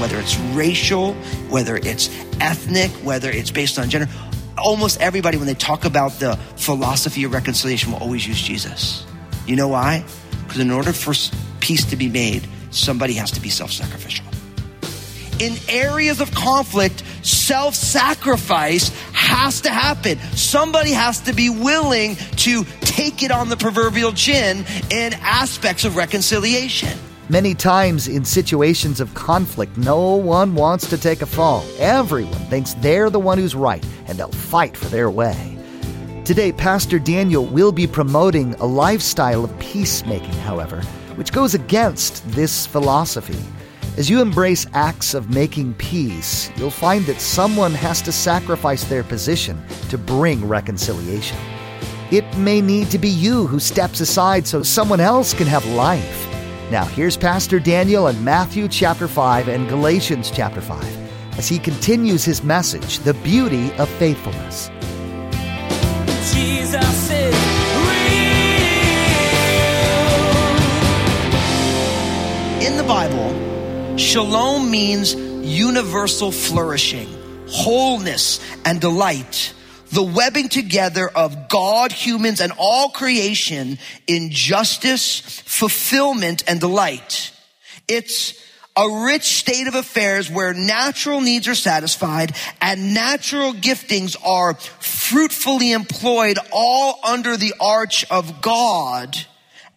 Whether 0.00 0.18
it's 0.18 0.36
racial, 0.52 1.12
whether 1.48 1.76
it's 1.76 2.10
ethnic, 2.40 2.90
whether 3.04 3.30
it's 3.30 3.52
based 3.52 3.78
on 3.78 3.88
gender. 3.88 4.08
Almost 4.60 5.00
everybody, 5.00 5.36
when 5.36 5.46
they 5.46 5.54
talk 5.54 5.84
about 5.84 6.12
the 6.20 6.36
philosophy 6.56 7.24
of 7.24 7.32
reconciliation, 7.32 7.92
will 7.92 7.98
always 7.98 8.26
use 8.26 8.40
Jesus. 8.40 9.06
You 9.46 9.56
know 9.56 9.68
why? 9.68 10.04
Because 10.44 10.60
in 10.60 10.70
order 10.70 10.92
for 10.92 11.14
peace 11.60 11.84
to 11.86 11.96
be 11.96 12.08
made, 12.08 12.46
somebody 12.70 13.14
has 13.14 13.30
to 13.32 13.40
be 13.40 13.48
self 13.48 13.72
sacrificial. 13.72 14.26
In 15.40 15.56
areas 15.68 16.20
of 16.20 16.30
conflict, 16.32 17.02
self 17.22 17.74
sacrifice 17.74 18.90
has 19.12 19.62
to 19.62 19.70
happen. 19.70 20.18
Somebody 20.36 20.90
has 20.90 21.20
to 21.20 21.32
be 21.32 21.48
willing 21.50 22.16
to 22.36 22.64
take 22.80 23.22
it 23.22 23.30
on 23.30 23.48
the 23.48 23.56
proverbial 23.56 24.12
chin 24.12 24.64
in 24.90 25.14
aspects 25.14 25.84
of 25.84 25.96
reconciliation. 25.96 26.98
Many 27.30 27.54
times 27.54 28.08
in 28.08 28.24
situations 28.24 28.98
of 28.98 29.14
conflict, 29.14 29.78
no 29.78 30.16
one 30.16 30.56
wants 30.56 30.90
to 30.90 30.98
take 30.98 31.22
a 31.22 31.26
fall. 31.26 31.64
Everyone 31.78 32.34
thinks 32.50 32.74
they're 32.74 33.08
the 33.08 33.20
one 33.20 33.38
who's 33.38 33.54
right 33.54 33.86
and 34.08 34.18
they'll 34.18 34.32
fight 34.32 34.76
for 34.76 34.86
their 34.86 35.08
way. 35.12 35.56
Today, 36.24 36.50
Pastor 36.50 36.98
Daniel 36.98 37.46
will 37.46 37.70
be 37.70 37.86
promoting 37.86 38.54
a 38.54 38.66
lifestyle 38.66 39.44
of 39.44 39.58
peacemaking, 39.60 40.34
however, 40.40 40.82
which 41.14 41.30
goes 41.30 41.54
against 41.54 42.28
this 42.32 42.66
philosophy. 42.66 43.38
As 43.96 44.10
you 44.10 44.20
embrace 44.20 44.66
acts 44.72 45.14
of 45.14 45.30
making 45.30 45.74
peace, 45.74 46.50
you'll 46.56 46.68
find 46.68 47.06
that 47.06 47.20
someone 47.20 47.74
has 47.74 48.02
to 48.02 48.10
sacrifice 48.10 48.82
their 48.82 49.04
position 49.04 49.62
to 49.88 49.96
bring 49.96 50.48
reconciliation. 50.48 51.38
It 52.10 52.24
may 52.36 52.60
need 52.60 52.90
to 52.90 52.98
be 52.98 53.08
you 53.08 53.46
who 53.46 53.60
steps 53.60 54.00
aside 54.00 54.48
so 54.48 54.64
someone 54.64 54.98
else 54.98 55.32
can 55.32 55.46
have 55.46 55.64
life. 55.66 56.29
Now, 56.70 56.84
here's 56.84 57.16
Pastor 57.16 57.58
Daniel 57.58 58.06
in 58.06 58.22
Matthew 58.22 58.68
chapter 58.68 59.08
5 59.08 59.48
and 59.48 59.68
Galatians 59.68 60.30
chapter 60.30 60.60
5 60.60 61.36
as 61.36 61.48
he 61.48 61.58
continues 61.58 62.24
his 62.24 62.44
message, 62.44 63.00
The 63.00 63.14
Beauty 63.14 63.72
of 63.72 63.88
Faithfulness. 63.88 64.68
Jesus 66.32 67.10
is 67.10 67.34
real. 67.74 68.20
In 72.64 72.76
the 72.76 72.84
Bible, 72.86 73.96
shalom 73.96 74.70
means 74.70 75.16
universal 75.16 76.30
flourishing, 76.30 77.08
wholeness, 77.48 78.38
and 78.64 78.80
delight. 78.80 79.54
The 79.92 80.02
webbing 80.02 80.48
together 80.48 81.08
of 81.08 81.48
God, 81.48 81.92
humans, 81.92 82.40
and 82.40 82.52
all 82.56 82.90
creation 82.90 83.78
in 84.06 84.30
justice, 84.30 85.20
fulfillment, 85.44 86.44
and 86.46 86.60
delight. 86.60 87.32
It's 87.88 88.34
a 88.76 88.88
rich 89.04 89.24
state 89.24 89.66
of 89.66 89.74
affairs 89.74 90.30
where 90.30 90.54
natural 90.54 91.20
needs 91.20 91.48
are 91.48 91.56
satisfied 91.56 92.34
and 92.60 92.94
natural 92.94 93.52
giftings 93.52 94.16
are 94.24 94.54
fruitfully 94.54 95.72
employed 95.72 96.38
all 96.52 97.00
under 97.04 97.36
the 97.36 97.54
arch 97.60 98.04
of 98.10 98.40
God 98.40 99.16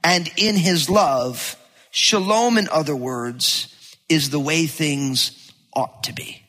and 0.04 0.30
in 0.38 0.56
his 0.56 0.90
love. 0.90 1.58
Shalom, 1.90 2.58
in 2.58 2.70
other 2.70 2.96
words, 2.96 3.98
is 4.10 4.30
the 4.30 4.40
way 4.40 4.68
things 4.68 5.52
ought 5.76 6.04
to 6.04 6.14
be. 6.14 6.44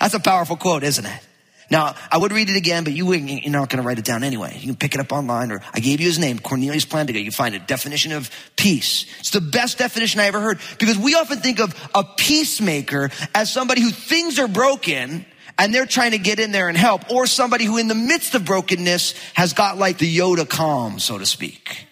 That's 0.00 0.14
a 0.14 0.20
powerful 0.20 0.56
quote, 0.56 0.82
isn't 0.82 1.06
it? 1.06 1.26
Now, 1.70 1.94
I 2.10 2.18
would 2.18 2.32
read 2.32 2.50
it 2.50 2.56
again, 2.56 2.82
but 2.82 2.92
you, 2.92 3.12
you're 3.12 3.52
not 3.52 3.68
going 3.68 3.80
to 3.80 3.86
write 3.86 3.98
it 3.98 4.04
down 4.04 4.24
anyway. 4.24 4.56
You 4.58 4.66
can 4.66 4.76
pick 4.76 4.94
it 4.94 5.00
up 5.00 5.12
online, 5.12 5.52
or 5.52 5.62
I 5.72 5.78
gave 5.78 6.00
you 6.00 6.06
his 6.06 6.18
name, 6.18 6.40
Cornelius 6.40 6.84
Plantinga. 6.84 7.22
You 7.22 7.30
find 7.30 7.54
a 7.54 7.60
definition 7.60 8.10
of 8.12 8.28
peace. 8.56 9.06
It's 9.20 9.30
the 9.30 9.40
best 9.40 9.78
definition 9.78 10.20
I 10.20 10.26
ever 10.26 10.40
heard 10.40 10.58
because 10.78 10.98
we 10.98 11.14
often 11.14 11.38
think 11.38 11.60
of 11.60 11.74
a 11.94 12.02
peacemaker 12.02 13.10
as 13.34 13.52
somebody 13.52 13.82
who 13.82 13.90
things 13.90 14.40
are 14.40 14.48
broken 14.48 15.24
and 15.58 15.74
they're 15.74 15.86
trying 15.86 16.12
to 16.12 16.18
get 16.18 16.40
in 16.40 16.52
there 16.52 16.68
and 16.68 16.76
help, 16.76 17.10
or 17.10 17.26
somebody 17.26 17.64
who 17.64 17.76
in 17.76 17.86
the 17.86 17.94
midst 17.94 18.34
of 18.34 18.44
brokenness 18.46 19.14
has 19.34 19.52
got 19.52 19.76
like 19.76 19.98
the 19.98 20.18
Yoda 20.18 20.48
calm, 20.48 20.98
so 20.98 21.18
to 21.18 21.26
speak. 21.26 21.86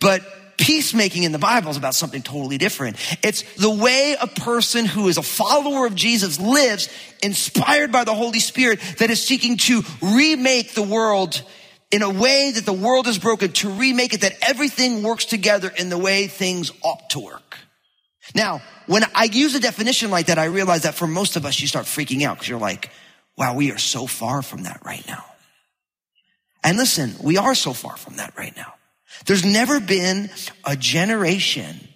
But 0.00 0.22
peacemaking 0.58 1.22
in 1.22 1.32
the 1.32 1.38
Bible 1.38 1.70
is 1.70 1.76
about 1.76 1.94
something 1.94 2.22
totally 2.22 2.58
different. 2.58 2.96
It's 3.22 3.42
the 3.56 3.70
way 3.70 4.16
a 4.20 4.26
person 4.26 4.84
who 4.84 5.08
is 5.08 5.18
a 5.18 5.22
follower 5.22 5.86
of 5.86 5.94
Jesus 5.94 6.40
lives, 6.40 6.88
inspired 7.22 7.92
by 7.92 8.04
the 8.04 8.14
Holy 8.14 8.40
Spirit, 8.40 8.80
that 8.98 9.10
is 9.10 9.24
seeking 9.24 9.56
to 9.58 9.82
remake 10.00 10.74
the 10.74 10.82
world 10.82 11.42
in 11.90 12.02
a 12.02 12.10
way 12.10 12.50
that 12.54 12.66
the 12.66 12.72
world 12.72 13.06
is 13.06 13.18
broken, 13.18 13.52
to 13.52 13.70
remake 13.70 14.12
it, 14.12 14.22
that 14.22 14.34
everything 14.42 15.02
works 15.02 15.24
together 15.24 15.72
in 15.76 15.88
the 15.88 15.98
way 15.98 16.26
things 16.26 16.72
ought 16.82 17.10
to 17.10 17.20
work. 17.20 17.58
Now, 18.34 18.60
when 18.86 19.04
I 19.14 19.24
use 19.24 19.54
a 19.54 19.60
definition 19.60 20.10
like 20.10 20.26
that, 20.26 20.38
I 20.38 20.46
realize 20.46 20.82
that 20.82 20.94
for 20.94 21.06
most 21.06 21.36
of 21.36 21.44
us, 21.46 21.60
you 21.60 21.68
start 21.68 21.86
freaking 21.86 22.22
out 22.22 22.36
because 22.36 22.48
you're 22.48 22.58
like, 22.58 22.90
wow, 23.36 23.54
we 23.54 23.70
are 23.70 23.78
so 23.78 24.06
far 24.06 24.42
from 24.42 24.64
that 24.64 24.80
right 24.84 25.06
now. 25.06 25.24
And 26.64 26.76
listen, 26.76 27.14
we 27.22 27.36
are 27.36 27.54
so 27.54 27.72
far 27.72 27.96
from 27.96 28.16
that 28.16 28.36
right 28.36 28.56
now. 28.56 28.74
There's 29.24 29.44
never 29.44 29.80
been 29.80 30.30
a 30.64 30.76
generation 30.76 31.88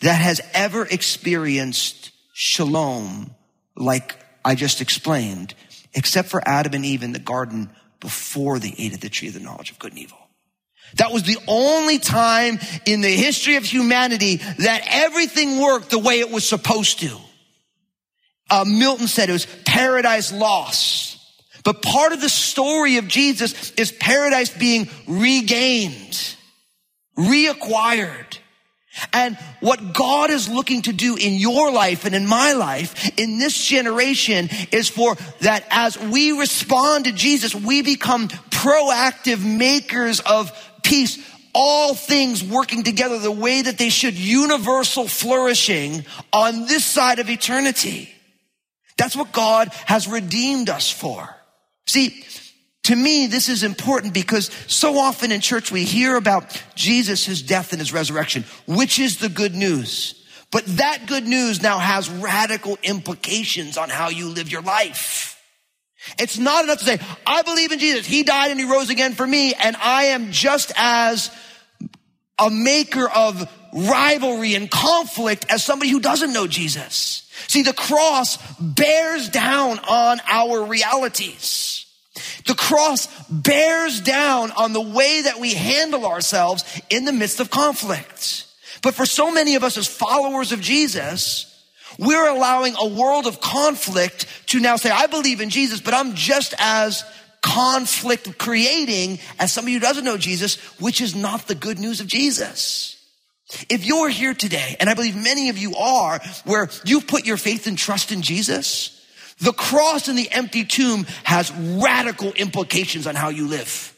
that 0.00 0.20
has 0.20 0.40
ever 0.54 0.86
experienced 0.86 2.10
shalom 2.32 3.34
like 3.76 4.16
I 4.44 4.54
just 4.54 4.80
explained, 4.80 5.54
except 5.94 6.28
for 6.28 6.46
Adam 6.46 6.74
and 6.74 6.84
Eve 6.84 7.02
in 7.02 7.12
the 7.12 7.18
garden 7.18 7.70
before 8.00 8.58
they 8.58 8.74
ate 8.78 8.94
of 8.94 9.00
the 9.00 9.08
tree 9.08 9.28
of 9.28 9.34
the 9.34 9.40
knowledge 9.40 9.70
of 9.70 9.78
good 9.78 9.92
and 9.92 10.00
evil. 10.00 10.18
That 10.96 11.12
was 11.12 11.22
the 11.22 11.38
only 11.46 11.98
time 11.98 12.58
in 12.84 13.00
the 13.00 13.08
history 13.08 13.56
of 13.56 13.64
humanity 13.64 14.36
that 14.36 14.82
everything 14.86 15.58
worked 15.58 15.90
the 15.90 15.98
way 15.98 16.20
it 16.20 16.30
was 16.30 16.46
supposed 16.46 17.00
to. 17.00 17.16
Uh, 18.50 18.64
Milton 18.66 19.08
said 19.08 19.30
it 19.30 19.32
was 19.32 19.46
paradise 19.64 20.32
lost. 20.32 21.11
But 21.64 21.82
part 21.82 22.12
of 22.12 22.20
the 22.20 22.28
story 22.28 22.96
of 22.96 23.08
Jesus 23.08 23.72
is 23.72 23.92
paradise 23.92 24.50
being 24.50 24.88
regained, 25.06 26.36
reacquired. 27.16 28.38
And 29.12 29.38
what 29.60 29.94
God 29.94 30.30
is 30.30 30.48
looking 30.48 30.82
to 30.82 30.92
do 30.92 31.16
in 31.16 31.34
your 31.34 31.72
life 31.72 32.04
and 32.04 32.14
in 32.14 32.26
my 32.26 32.52
life, 32.52 33.18
in 33.18 33.38
this 33.38 33.64
generation, 33.64 34.50
is 34.70 34.88
for 34.88 35.16
that 35.40 35.66
as 35.70 35.98
we 35.98 36.32
respond 36.32 37.06
to 37.06 37.12
Jesus, 37.12 37.54
we 37.54 37.82
become 37.82 38.28
proactive 38.28 39.42
makers 39.42 40.20
of 40.20 40.52
peace. 40.82 41.18
All 41.54 41.94
things 41.94 42.42
working 42.42 42.82
together 42.82 43.18
the 43.18 43.30
way 43.30 43.62
that 43.62 43.78
they 43.78 43.90
should, 43.90 44.14
universal 44.14 45.06
flourishing 45.06 46.04
on 46.32 46.66
this 46.66 46.84
side 46.84 47.18
of 47.18 47.30
eternity. 47.30 48.10
That's 48.96 49.16
what 49.16 49.32
God 49.32 49.68
has 49.86 50.08
redeemed 50.08 50.68
us 50.70 50.90
for. 50.90 51.34
See, 51.86 52.24
to 52.84 52.96
me, 52.96 53.26
this 53.26 53.48
is 53.48 53.62
important 53.62 54.12
because 54.12 54.50
so 54.66 54.98
often 54.98 55.30
in 55.30 55.40
church 55.40 55.70
we 55.70 55.84
hear 55.84 56.16
about 56.16 56.62
Jesus, 56.74 57.24
his 57.24 57.42
death 57.42 57.72
and 57.72 57.80
his 57.80 57.92
resurrection, 57.92 58.44
which 58.66 58.98
is 58.98 59.18
the 59.18 59.28
good 59.28 59.54
news. 59.54 60.18
But 60.50 60.66
that 60.78 61.06
good 61.06 61.26
news 61.26 61.62
now 61.62 61.78
has 61.78 62.10
radical 62.10 62.78
implications 62.82 63.78
on 63.78 63.88
how 63.88 64.10
you 64.10 64.28
live 64.28 64.50
your 64.50 64.62
life. 64.62 65.40
It's 66.18 66.38
not 66.38 66.64
enough 66.64 66.78
to 66.78 66.84
say, 66.84 66.98
I 67.26 67.42
believe 67.42 67.72
in 67.72 67.78
Jesus. 67.78 68.06
He 68.06 68.24
died 68.24 68.50
and 68.50 68.58
he 68.58 68.66
rose 68.66 68.90
again 68.90 69.14
for 69.14 69.26
me. 69.26 69.54
And 69.54 69.76
I 69.76 70.06
am 70.06 70.32
just 70.32 70.72
as 70.76 71.30
a 72.38 72.50
maker 72.50 73.08
of 73.08 73.48
rivalry 73.72 74.54
and 74.54 74.70
conflict 74.70 75.46
as 75.48 75.62
somebody 75.64 75.90
who 75.90 76.00
doesn't 76.00 76.32
know 76.32 76.46
Jesus. 76.46 77.21
See, 77.48 77.62
the 77.62 77.72
cross 77.72 78.38
bears 78.58 79.28
down 79.28 79.78
on 79.80 80.20
our 80.26 80.64
realities. 80.64 81.86
The 82.46 82.54
cross 82.54 83.06
bears 83.30 84.00
down 84.00 84.50
on 84.52 84.72
the 84.72 84.80
way 84.80 85.22
that 85.22 85.40
we 85.40 85.54
handle 85.54 86.06
ourselves 86.06 86.64
in 86.90 87.04
the 87.04 87.12
midst 87.12 87.40
of 87.40 87.50
conflict. 87.50 88.46
But 88.82 88.94
for 88.94 89.06
so 89.06 89.30
many 89.30 89.54
of 89.54 89.64
us 89.64 89.76
as 89.76 89.86
followers 89.86 90.52
of 90.52 90.60
Jesus, 90.60 91.48
we're 91.98 92.28
allowing 92.28 92.74
a 92.78 92.88
world 92.88 93.26
of 93.26 93.40
conflict 93.40 94.26
to 94.48 94.60
now 94.60 94.76
say, 94.76 94.90
I 94.90 95.06
believe 95.06 95.40
in 95.40 95.50
Jesus, 95.50 95.80
but 95.80 95.94
I'm 95.94 96.14
just 96.14 96.54
as 96.58 97.04
conflict 97.42 98.38
creating 98.38 99.18
as 99.38 99.52
somebody 99.52 99.74
who 99.74 99.80
doesn't 99.80 100.04
know 100.04 100.16
Jesus, 100.16 100.56
which 100.80 101.00
is 101.00 101.14
not 101.14 101.46
the 101.46 101.54
good 101.54 101.78
news 101.78 102.00
of 102.00 102.06
Jesus. 102.06 102.91
If 103.68 103.84
you're 103.84 104.08
here 104.08 104.34
today, 104.34 104.76
and 104.80 104.88
I 104.88 104.94
believe 104.94 105.16
many 105.16 105.48
of 105.48 105.58
you 105.58 105.74
are, 105.74 106.20
where 106.44 106.68
you've 106.84 107.06
put 107.06 107.26
your 107.26 107.36
faith 107.36 107.66
and 107.66 107.76
trust 107.76 108.12
in 108.12 108.22
Jesus, 108.22 108.98
the 109.38 109.52
cross 109.52 110.08
and 110.08 110.16
the 110.16 110.30
empty 110.30 110.64
tomb 110.64 111.04
has 111.24 111.52
radical 111.52 112.32
implications 112.32 113.06
on 113.06 113.14
how 113.14 113.28
you 113.28 113.48
live. 113.48 113.96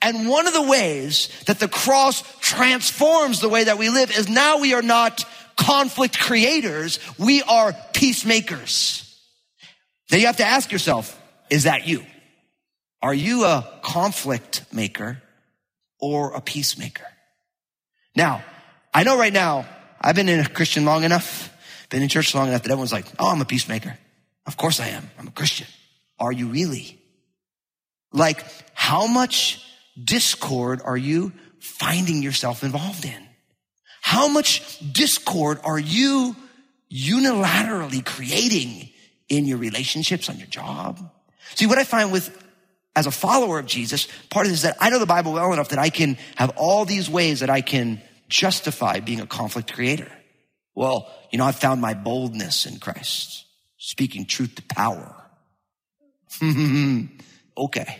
And 0.00 0.28
one 0.28 0.46
of 0.46 0.52
the 0.52 0.62
ways 0.62 1.28
that 1.46 1.58
the 1.58 1.68
cross 1.68 2.22
transforms 2.40 3.40
the 3.40 3.48
way 3.48 3.64
that 3.64 3.78
we 3.78 3.88
live 3.88 4.16
is 4.16 4.28
now 4.28 4.58
we 4.58 4.74
are 4.74 4.82
not 4.82 5.24
conflict 5.56 6.18
creators, 6.18 7.00
we 7.18 7.42
are 7.42 7.74
peacemakers. 7.92 9.04
Then 10.08 10.20
you 10.20 10.26
have 10.26 10.36
to 10.36 10.44
ask 10.44 10.70
yourself, 10.70 11.20
is 11.50 11.64
that 11.64 11.86
you? 11.86 12.04
Are 13.02 13.14
you 13.14 13.44
a 13.44 13.66
conflict 13.82 14.64
maker 14.72 15.22
or 16.00 16.34
a 16.34 16.40
peacemaker? 16.40 17.06
Now, 18.14 18.42
I 18.98 19.04
know 19.04 19.16
right 19.16 19.32
now, 19.32 19.64
I've 20.00 20.16
been 20.16 20.28
in 20.28 20.40
a 20.40 20.48
Christian 20.48 20.84
long 20.84 21.04
enough, 21.04 21.56
been 21.88 22.02
in 22.02 22.08
church 22.08 22.34
long 22.34 22.48
enough 22.48 22.64
that 22.64 22.72
everyone's 22.72 22.90
like, 22.90 23.06
oh, 23.20 23.30
I'm 23.30 23.40
a 23.40 23.44
peacemaker. 23.44 23.96
Of 24.44 24.56
course 24.56 24.80
I 24.80 24.88
am. 24.88 25.08
I'm 25.16 25.28
a 25.28 25.30
Christian. 25.30 25.68
Are 26.18 26.32
you 26.32 26.48
really? 26.48 27.00
Like, 28.12 28.44
how 28.74 29.06
much 29.06 29.64
discord 30.02 30.82
are 30.84 30.96
you 30.96 31.32
finding 31.60 32.24
yourself 32.24 32.64
involved 32.64 33.04
in? 33.04 33.28
How 34.00 34.26
much 34.26 34.80
discord 34.92 35.60
are 35.62 35.78
you 35.78 36.34
unilaterally 36.92 38.04
creating 38.04 38.90
in 39.28 39.44
your 39.44 39.58
relationships, 39.58 40.28
on 40.28 40.38
your 40.38 40.48
job? 40.48 40.98
See, 41.54 41.68
what 41.68 41.78
I 41.78 41.84
find 41.84 42.10
with, 42.10 42.36
as 42.96 43.06
a 43.06 43.12
follower 43.12 43.60
of 43.60 43.66
Jesus, 43.66 44.08
part 44.28 44.46
of 44.46 44.50
this 44.50 44.58
is 44.58 44.62
that 44.62 44.76
I 44.80 44.90
know 44.90 44.98
the 44.98 45.06
Bible 45.06 45.34
well 45.34 45.52
enough 45.52 45.68
that 45.68 45.78
I 45.78 45.88
can 45.88 46.18
have 46.34 46.50
all 46.56 46.84
these 46.84 47.08
ways 47.08 47.38
that 47.40 47.48
I 47.48 47.60
can 47.60 48.02
justify 48.28 49.00
being 49.00 49.20
a 49.20 49.26
conflict 49.26 49.72
creator. 49.72 50.10
Well, 50.74 51.12
you 51.30 51.38
know, 51.38 51.44
I've 51.44 51.56
found 51.56 51.80
my 51.80 51.94
boldness 51.94 52.66
in 52.66 52.78
Christ, 52.78 53.44
speaking 53.78 54.26
truth 54.26 54.54
to 54.56 54.62
power. 54.62 55.14
okay. 57.56 57.98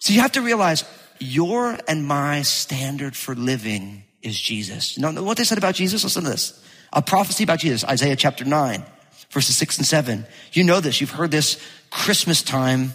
So 0.00 0.12
you 0.12 0.20
have 0.20 0.32
to 0.32 0.42
realize 0.42 0.84
your 1.20 1.78
and 1.86 2.04
my 2.04 2.42
standard 2.42 3.16
for 3.16 3.34
living 3.34 4.04
is 4.22 4.38
Jesus. 4.38 4.96
You 4.96 5.10
know 5.10 5.22
what 5.22 5.36
they 5.36 5.44
said 5.44 5.58
about 5.58 5.74
Jesus? 5.74 6.04
Listen 6.04 6.24
to 6.24 6.30
this. 6.30 6.64
A 6.92 7.02
prophecy 7.02 7.44
about 7.44 7.58
Jesus, 7.58 7.84
Isaiah 7.84 8.16
chapter 8.16 8.44
9, 8.44 8.82
verses 9.30 9.56
6 9.56 9.78
and 9.78 9.86
7. 9.86 10.26
You 10.52 10.64
know 10.64 10.80
this. 10.80 11.00
You've 11.00 11.10
heard 11.10 11.30
this 11.30 11.60
Christmas 11.90 12.42
time 12.42 12.94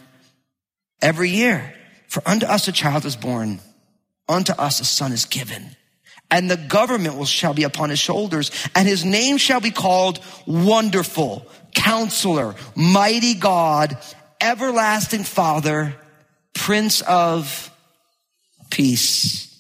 every 1.01 1.30
year. 1.30 1.74
For 2.07 2.21
unto 2.25 2.45
us 2.45 2.68
a 2.68 2.71
child 2.71 3.06
is 3.06 3.16
born, 3.16 3.59
unto 4.33 4.51
us 4.53 4.80
a 4.80 4.85
son 4.85 5.12
is 5.12 5.25
given. 5.25 5.75
And 6.30 6.50
the 6.50 6.57
government 6.57 7.15
will, 7.18 7.25
shall 7.25 7.53
be 7.53 7.63
upon 7.63 7.89
his 7.91 8.00
shoulders, 8.00 8.50
and 8.75 8.88
his 8.88 9.06
name 9.06 9.38
shall 9.38 9.62
be 9.62 9.71
called 9.71 10.19
Wonderful, 10.47 11.45
Counselor, 11.75 12.56
Mighty 12.75 13.35
God, 13.35 13.97
Everlasting 14.41 15.24
Father, 15.24 15.95
Prince 16.53 17.01
of 17.01 17.69
Peace. 18.71 19.52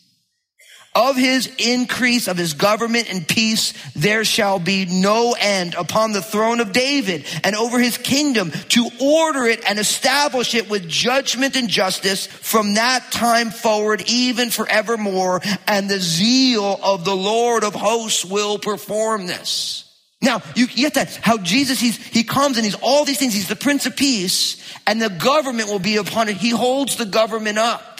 Of 0.95 1.15
his 1.15 1.51
increase 1.57 2.27
of 2.27 2.37
his 2.37 2.53
government 2.53 3.09
and 3.09 3.27
peace, 3.27 3.73
there 3.95 4.23
shall 4.23 4.59
be 4.59 4.85
no 4.85 5.35
end 5.39 5.73
upon 5.73 6.11
the 6.11 6.21
throne 6.21 6.59
of 6.59 6.71
David 6.71 7.25
and 7.43 7.55
over 7.55 7.79
his 7.79 7.97
kingdom 7.97 8.51
to 8.69 8.89
order 9.01 9.45
it 9.45 9.67
and 9.67 9.79
establish 9.79 10.53
it 10.53 10.69
with 10.69 10.87
judgment 10.87 11.55
and 11.55 11.67
justice 11.67 12.27
from 12.27 12.75
that 12.75 13.11
time 13.11 13.49
forward, 13.49 14.03
even 14.07 14.51
forevermore. 14.51 15.41
And 15.67 15.89
the 15.89 15.99
zeal 15.99 16.79
of 16.83 17.05
the 17.05 17.15
Lord 17.15 17.63
of 17.63 17.73
hosts 17.73 18.23
will 18.23 18.59
perform 18.59 19.25
this. 19.25 19.89
Now, 20.21 20.43
you 20.55 20.67
get 20.67 20.93
that, 20.93 21.15
how 21.15 21.39
Jesus, 21.39 21.79
he's, 21.79 21.97
he 21.97 22.23
comes 22.23 22.57
and 22.57 22.65
he's 22.65 22.75
all 22.75 23.03
these 23.03 23.17
things. 23.17 23.33
He's 23.33 23.49
the 23.49 23.55
Prince 23.55 23.87
of 23.87 23.95
Peace 23.95 24.63
and 24.85 25.01
the 25.01 25.09
government 25.09 25.69
will 25.69 25.79
be 25.79 25.97
upon 25.97 26.29
it. 26.29 26.37
He 26.37 26.51
holds 26.51 26.97
the 26.97 27.05
government 27.05 27.57
up. 27.57 27.99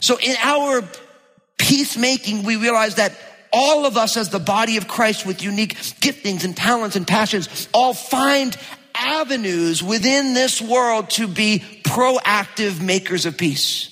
So 0.00 0.18
in 0.18 0.34
our 0.42 0.82
peacemaking, 1.58 2.42
we 2.42 2.56
realize 2.56 2.96
that 2.96 3.12
all 3.52 3.84
of 3.86 3.96
us 3.96 4.16
as 4.16 4.30
the 4.30 4.38
body 4.38 4.76
of 4.76 4.88
Christ 4.88 5.26
with 5.26 5.42
unique 5.42 5.76
giftings 5.76 6.44
and 6.44 6.56
talents 6.56 6.96
and 6.96 7.06
passions 7.06 7.68
all 7.72 7.92
find 7.92 8.56
avenues 8.94 9.82
within 9.82 10.34
this 10.34 10.60
world 10.60 11.10
to 11.10 11.26
be 11.28 11.62
proactive 11.84 12.80
makers 12.80 13.26
of 13.26 13.36
peace. 13.36 13.88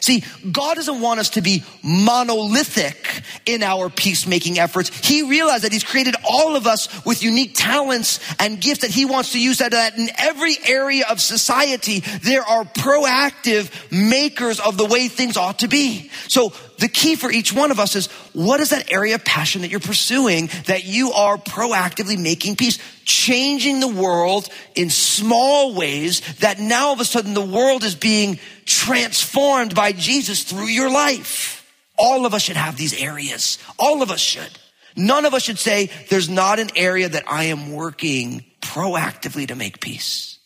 See, 0.00 0.24
God 0.50 0.74
doesn't 0.74 1.00
want 1.00 1.20
us 1.20 1.30
to 1.30 1.42
be 1.42 1.62
monolithic 1.82 3.11
in 3.46 3.62
our 3.62 3.90
peacemaking 3.90 4.58
efforts. 4.58 4.88
He 5.06 5.22
realized 5.22 5.64
that 5.64 5.72
He's 5.72 5.84
created 5.84 6.14
all 6.28 6.56
of 6.56 6.66
us 6.66 7.04
with 7.04 7.22
unique 7.22 7.52
talents 7.54 8.20
and 8.38 8.60
gifts 8.60 8.82
that 8.82 8.90
He 8.90 9.04
wants 9.04 9.32
to 9.32 9.40
use 9.40 9.58
that, 9.58 9.72
that 9.72 9.96
in 9.96 10.08
every 10.18 10.56
area 10.66 11.04
of 11.08 11.20
society, 11.20 12.00
there 12.00 12.42
are 12.42 12.64
proactive 12.64 13.70
makers 13.90 14.60
of 14.60 14.76
the 14.76 14.86
way 14.86 15.08
things 15.08 15.36
ought 15.36 15.60
to 15.60 15.68
be. 15.68 16.10
So 16.28 16.52
the 16.78 16.88
key 16.88 17.14
for 17.16 17.30
each 17.30 17.52
one 17.52 17.70
of 17.70 17.78
us 17.78 17.94
is 17.96 18.06
what 18.32 18.60
is 18.60 18.70
that 18.70 18.90
area 18.90 19.14
of 19.14 19.24
passion 19.24 19.62
that 19.62 19.70
you're 19.70 19.80
pursuing 19.80 20.50
that 20.66 20.84
you 20.84 21.12
are 21.12 21.36
proactively 21.38 22.18
making 22.18 22.56
peace, 22.56 22.78
changing 23.04 23.80
the 23.80 23.88
world 23.88 24.48
in 24.74 24.90
small 24.90 25.74
ways 25.74 26.20
that 26.36 26.58
now 26.58 26.88
all 26.88 26.94
of 26.94 27.00
a 27.00 27.04
sudden 27.04 27.34
the 27.34 27.40
world 27.40 27.84
is 27.84 27.94
being 27.94 28.38
transformed 28.64 29.74
by 29.74 29.92
Jesus 29.92 30.44
through 30.44 30.66
your 30.66 30.90
life. 30.90 31.61
All 32.02 32.26
of 32.26 32.34
us 32.34 32.42
should 32.42 32.56
have 32.56 32.76
these 32.76 33.00
areas. 33.00 33.58
All 33.78 34.02
of 34.02 34.10
us 34.10 34.18
should. 34.20 34.50
None 34.96 35.24
of 35.24 35.34
us 35.34 35.44
should 35.44 35.58
say 35.58 35.88
there's 36.10 36.28
not 36.28 36.58
an 36.58 36.70
area 36.74 37.08
that 37.08 37.22
I 37.28 37.44
am 37.44 37.72
working 37.72 38.44
proactively 38.60 39.46
to 39.46 39.54
make 39.54 39.80
peace. 39.80 40.40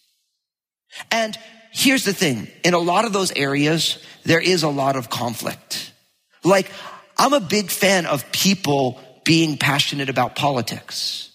And 1.11 1.37
here's 1.73 2.05
the 2.05 2.12
thing. 2.12 2.49
In 2.62 2.75
a 2.75 2.79
lot 2.79 3.06
of 3.06 3.14
those 3.14 3.32
areas, 3.32 3.99
there 4.25 4.41
is 4.41 4.64
a 4.64 4.69
lot 4.69 4.97
of 4.97 5.08
conflict. 5.08 5.93
Like, 6.44 6.70
I'm 7.17 7.32
a 7.32 7.41
big 7.41 7.70
fan 7.70 8.05
of 8.05 8.31
people 8.32 9.00
being 9.25 9.56
passionate 9.56 10.11
about 10.11 10.37
politics, 10.37 11.31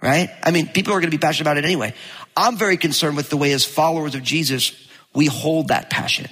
right? 0.00 0.30
I 0.44 0.52
mean, 0.52 0.68
people 0.68 0.92
are 0.92 1.00
going 1.00 1.10
to 1.10 1.16
be 1.16 1.20
passionate 1.20 1.48
about 1.48 1.58
it 1.58 1.64
anyway. 1.64 1.92
I'm 2.36 2.56
very 2.56 2.76
concerned 2.76 3.16
with 3.16 3.30
the 3.30 3.36
way 3.36 3.50
as 3.50 3.64
followers 3.64 4.14
of 4.14 4.22
Jesus, 4.22 4.72
we 5.12 5.26
hold 5.26 5.68
that 5.68 5.90
passion. 5.90 6.28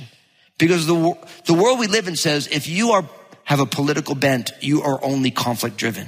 Because 0.62 0.87
the, 0.87 1.19
the 1.47 1.55
world 1.55 1.81
we 1.81 1.88
live 1.88 2.06
in 2.06 2.14
says 2.14 2.47
if 2.47 2.69
you 2.69 2.93
are, 2.93 3.05
have 3.43 3.59
a 3.59 3.67
political 3.67 4.14
bent, 4.14 4.53
you 4.61 4.82
are 4.82 5.05
only 5.05 5.32
conflict 5.32 5.76
driven. 5.76 6.06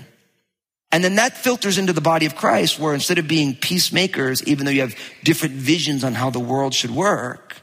And 0.93 1.03
then 1.03 1.17
that 1.17 1.37
filters 1.37 1.77
into 1.77 1.93
the 1.93 2.01
body 2.01 2.25
of 2.25 2.37
Christ 2.37 2.79
where 2.79 2.95
instead 2.95 3.19
of 3.19 3.27
being 3.27 3.57
peacemakers, 3.57 4.45
even 4.45 4.65
though 4.65 4.71
you 4.71 4.83
have 4.83 4.95
different 5.25 5.57
visions 5.57 6.05
on 6.05 6.15
how 6.15 6.31
the 6.31 6.39
world 6.39 6.73
should 6.73 6.93
work, 6.93 7.57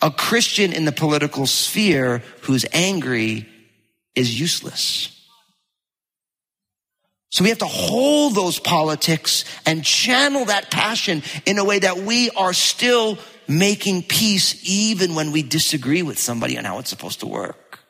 a 0.00 0.10
Christian 0.10 0.72
in 0.72 0.86
the 0.86 0.90
political 0.90 1.46
sphere 1.46 2.22
who's 2.44 2.64
angry 2.72 3.46
is 4.14 4.40
useless. 4.40 5.22
So 7.28 7.44
we 7.44 7.50
have 7.50 7.58
to 7.58 7.66
hold 7.66 8.34
those 8.34 8.58
politics 8.58 9.44
and 9.66 9.84
channel 9.84 10.46
that 10.46 10.70
passion 10.70 11.22
in 11.44 11.58
a 11.58 11.64
way 11.64 11.80
that 11.80 11.98
we 11.98 12.30
are 12.30 12.54
still 12.54 13.18
making 13.48 14.02
peace 14.02 14.60
even 14.68 15.14
when 15.14 15.32
we 15.32 15.42
disagree 15.42 16.02
with 16.02 16.18
somebody 16.18 16.58
on 16.58 16.64
how 16.64 16.78
it's 16.78 16.90
supposed 16.90 17.20
to 17.20 17.26
work. 17.26 17.80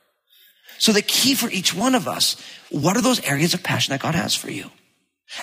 So 0.78 0.92
the 0.92 1.02
key 1.02 1.34
for 1.34 1.50
each 1.50 1.74
one 1.74 1.96
of 1.96 2.06
us, 2.06 2.40
what 2.70 2.96
are 2.96 3.02
those 3.02 3.20
areas 3.20 3.52
of 3.52 3.62
passion 3.64 3.92
that 3.92 4.00
God 4.00 4.14
has 4.14 4.34
for 4.34 4.50
you? 4.50 4.70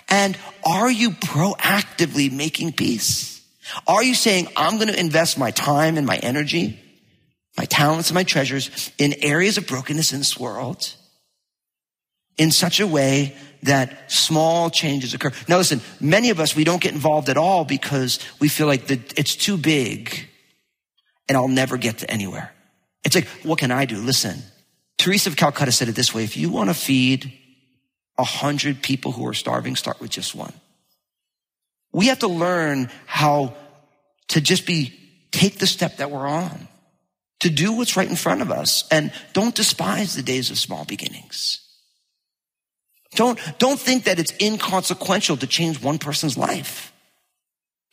And 0.09 0.37
are 0.65 0.89
you 0.89 1.11
proactively 1.11 2.31
making 2.31 2.73
peace? 2.73 3.45
Are 3.87 4.03
you 4.03 4.15
saying, 4.15 4.47
I'm 4.55 4.75
going 4.75 4.87
to 4.87 4.99
invest 4.99 5.37
my 5.37 5.51
time 5.51 5.97
and 5.97 6.07
my 6.07 6.17
energy, 6.17 6.79
my 7.57 7.65
talents 7.65 8.09
and 8.09 8.15
my 8.15 8.23
treasures 8.23 8.91
in 8.97 9.13
areas 9.21 9.57
of 9.57 9.67
brokenness 9.67 10.13
in 10.13 10.19
this 10.19 10.39
world 10.39 10.93
in 12.37 12.51
such 12.51 12.79
a 12.79 12.87
way 12.87 13.35
that 13.65 14.11
small 14.11 14.69
changes 14.69 15.13
occur? 15.13 15.31
Now 15.47 15.57
listen, 15.57 15.81
many 15.99 16.29
of 16.29 16.39
us, 16.39 16.55
we 16.55 16.63
don't 16.63 16.81
get 16.81 16.93
involved 16.93 17.29
at 17.29 17.37
all 17.37 17.65
because 17.65 18.19
we 18.39 18.49
feel 18.49 18.67
like 18.67 18.87
the, 18.87 18.99
it's 19.17 19.35
too 19.35 19.57
big 19.57 20.27
and 21.27 21.37
I'll 21.37 21.47
never 21.47 21.77
get 21.77 21.99
to 21.99 22.09
anywhere. 22.09 22.53
It's 23.03 23.15
like, 23.15 23.27
what 23.43 23.59
can 23.59 23.71
I 23.71 23.85
do? 23.85 23.97
Listen, 23.97 24.41
Teresa 24.97 25.29
of 25.29 25.35
Calcutta 25.35 25.71
said 25.71 25.89
it 25.89 25.95
this 25.95 26.13
way. 26.13 26.23
If 26.23 26.37
you 26.37 26.49
want 26.49 26.69
to 26.69 26.73
feed 26.73 27.33
a 28.17 28.23
hundred 28.23 28.81
people 28.81 29.11
who 29.11 29.27
are 29.27 29.33
starving, 29.33 29.75
start 29.75 29.99
with 29.99 30.09
just 30.09 30.35
one. 30.35 30.53
We 31.91 32.07
have 32.07 32.19
to 32.19 32.27
learn 32.27 32.89
how 33.05 33.55
to 34.29 34.41
just 34.41 34.65
be, 34.65 34.93
take 35.31 35.59
the 35.59 35.67
step 35.67 35.97
that 35.97 36.11
we're 36.11 36.27
on, 36.27 36.67
to 37.41 37.49
do 37.49 37.73
what's 37.73 37.97
right 37.97 38.09
in 38.09 38.15
front 38.15 38.41
of 38.41 38.51
us, 38.51 38.85
and 38.89 39.11
don't 39.33 39.53
despise 39.53 40.15
the 40.15 40.23
days 40.23 40.49
of 40.49 40.57
small 40.57 40.85
beginnings. 40.85 41.64
Don't, 43.15 43.39
don't 43.57 43.79
think 43.79 44.05
that 44.05 44.19
it's 44.19 44.33
inconsequential 44.39 45.37
to 45.37 45.47
change 45.47 45.81
one 45.81 45.97
person's 45.97 46.37
life. 46.37 46.93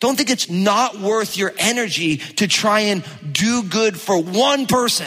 Don't 0.00 0.16
think 0.16 0.30
it's 0.30 0.50
not 0.50 0.98
worth 0.98 1.36
your 1.36 1.52
energy 1.58 2.16
to 2.16 2.48
try 2.48 2.80
and 2.80 3.04
do 3.30 3.62
good 3.62 3.98
for 3.98 4.20
one 4.20 4.66
person. 4.66 5.06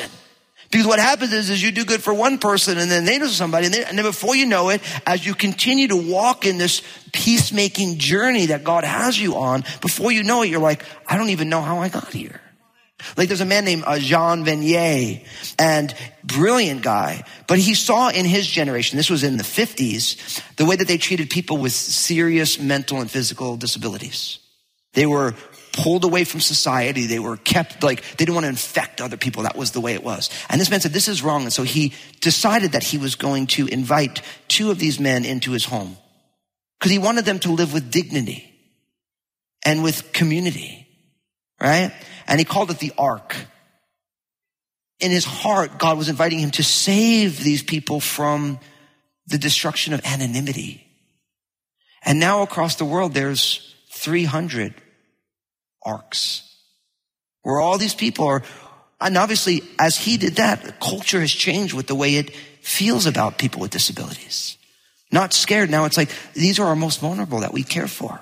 Because 0.71 0.87
what 0.87 0.99
happens 0.99 1.31
is, 1.31 1.49
is 1.49 1.61
you 1.61 1.71
do 1.71 1.85
good 1.85 2.01
for 2.01 2.13
one 2.13 2.37
person 2.37 2.77
and 2.77 2.89
then 2.89 3.05
they 3.05 3.17
know 3.17 3.27
somebody 3.27 3.65
and, 3.65 3.73
they, 3.73 3.83
and 3.83 3.97
then 3.97 4.05
before 4.05 4.35
you 4.35 4.45
know 4.45 4.69
it, 4.69 4.81
as 5.05 5.25
you 5.25 5.35
continue 5.35 5.87
to 5.89 5.95
walk 5.95 6.45
in 6.45 6.57
this 6.57 6.81
peacemaking 7.13 7.97
journey 7.97 8.47
that 8.47 8.63
God 8.63 8.83
has 8.83 9.19
you 9.19 9.35
on, 9.35 9.63
before 9.81 10.11
you 10.11 10.23
know 10.23 10.41
it, 10.41 10.49
you're 10.49 10.59
like, 10.59 10.83
I 11.07 11.17
don't 11.17 11.29
even 11.29 11.49
know 11.49 11.61
how 11.61 11.79
I 11.79 11.89
got 11.89 12.11
here. 12.11 12.41
Like 13.17 13.27
there's 13.27 13.41
a 13.41 13.45
man 13.45 13.65
named 13.65 13.83
uh, 13.85 13.99
Jean 13.99 14.45
Vanier 14.45 15.25
and 15.59 15.93
brilliant 16.23 16.81
guy, 16.81 17.23
but 17.47 17.59
he 17.59 17.73
saw 17.73 18.09
in 18.09 18.25
his 18.25 18.47
generation, 18.47 18.97
this 18.97 19.09
was 19.09 19.23
in 19.23 19.37
the 19.37 19.43
50s, 19.43 20.41
the 20.55 20.65
way 20.65 20.75
that 20.75 20.87
they 20.87 20.97
treated 20.97 21.29
people 21.29 21.57
with 21.57 21.73
serious 21.73 22.59
mental 22.59 23.01
and 23.01 23.11
physical 23.11 23.57
disabilities. 23.57 24.39
They 24.93 25.05
were 25.05 25.35
pulled 25.73 26.05
away 26.05 26.23
from 26.23 26.39
society. 26.39 27.05
They 27.05 27.19
were 27.19 27.37
kept 27.37 27.83
like, 27.83 28.01
they 28.01 28.25
didn't 28.25 28.35
want 28.35 28.45
to 28.45 28.49
infect 28.49 29.01
other 29.01 29.17
people. 29.17 29.43
That 29.43 29.57
was 29.57 29.71
the 29.71 29.81
way 29.81 29.93
it 29.93 30.03
was. 30.03 30.29
And 30.49 30.59
this 30.59 30.69
man 30.69 30.79
said, 30.79 30.93
this 30.93 31.09
is 31.09 31.21
wrong. 31.21 31.43
And 31.43 31.53
so 31.53 31.63
he 31.63 31.93
decided 32.21 32.71
that 32.71 32.83
he 32.83 32.97
was 32.97 33.15
going 33.15 33.47
to 33.47 33.67
invite 33.67 34.21
two 34.47 34.71
of 34.71 34.79
these 34.79 34.99
men 34.99 35.25
into 35.25 35.51
his 35.51 35.65
home 35.65 35.97
because 36.79 36.91
he 36.91 36.97
wanted 36.97 37.25
them 37.25 37.39
to 37.39 37.51
live 37.51 37.73
with 37.73 37.91
dignity 37.91 38.49
and 39.65 39.83
with 39.83 40.13
community, 40.13 40.87
right? 41.59 41.91
And 42.27 42.39
he 42.39 42.45
called 42.45 42.71
it 42.71 42.79
the 42.79 42.93
ark. 42.97 43.35
In 44.99 45.11
his 45.11 45.25
heart, 45.25 45.77
God 45.77 45.97
was 45.97 46.09
inviting 46.09 46.39
him 46.39 46.51
to 46.51 46.63
save 46.63 47.43
these 47.43 47.61
people 47.61 47.99
from 47.99 48.59
the 49.27 49.37
destruction 49.37 49.93
of 49.93 50.01
anonymity. 50.05 50.85
And 52.03 52.19
now 52.19 52.43
across 52.43 52.75
the 52.75 52.85
world, 52.85 53.13
there's 53.13 53.75
300 53.93 54.73
arks 55.83 56.41
where 57.41 57.59
all 57.59 57.77
these 57.77 57.93
people 57.93 58.25
are, 58.25 58.43
and 59.01 59.17
obviously 59.17 59.63
as 59.79 59.97
he 59.97 60.17
did 60.17 60.35
that, 60.35 60.79
culture 60.79 61.19
has 61.19 61.31
changed 61.31 61.73
with 61.73 61.87
the 61.87 61.95
way 61.95 62.15
it 62.15 62.31
feels 62.61 63.05
about 63.05 63.37
people 63.37 63.61
with 63.61 63.71
disabilities. 63.71 64.57
Not 65.11 65.33
scared. 65.33 65.69
Now 65.69 65.85
it's 65.85 65.97
like, 65.97 66.09
these 66.33 66.59
are 66.59 66.67
our 66.67 66.75
most 66.75 66.99
vulnerable 66.99 67.41
that 67.41 67.53
we 67.53 67.63
care 67.63 67.87
for. 67.87 68.19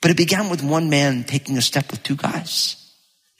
But 0.00 0.10
it 0.10 0.16
began 0.16 0.50
with 0.50 0.62
one 0.62 0.90
man 0.90 1.24
taking 1.24 1.56
a 1.56 1.62
step 1.62 1.90
with 1.90 2.02
two 2.02 2.16
guys. 2.16 2.83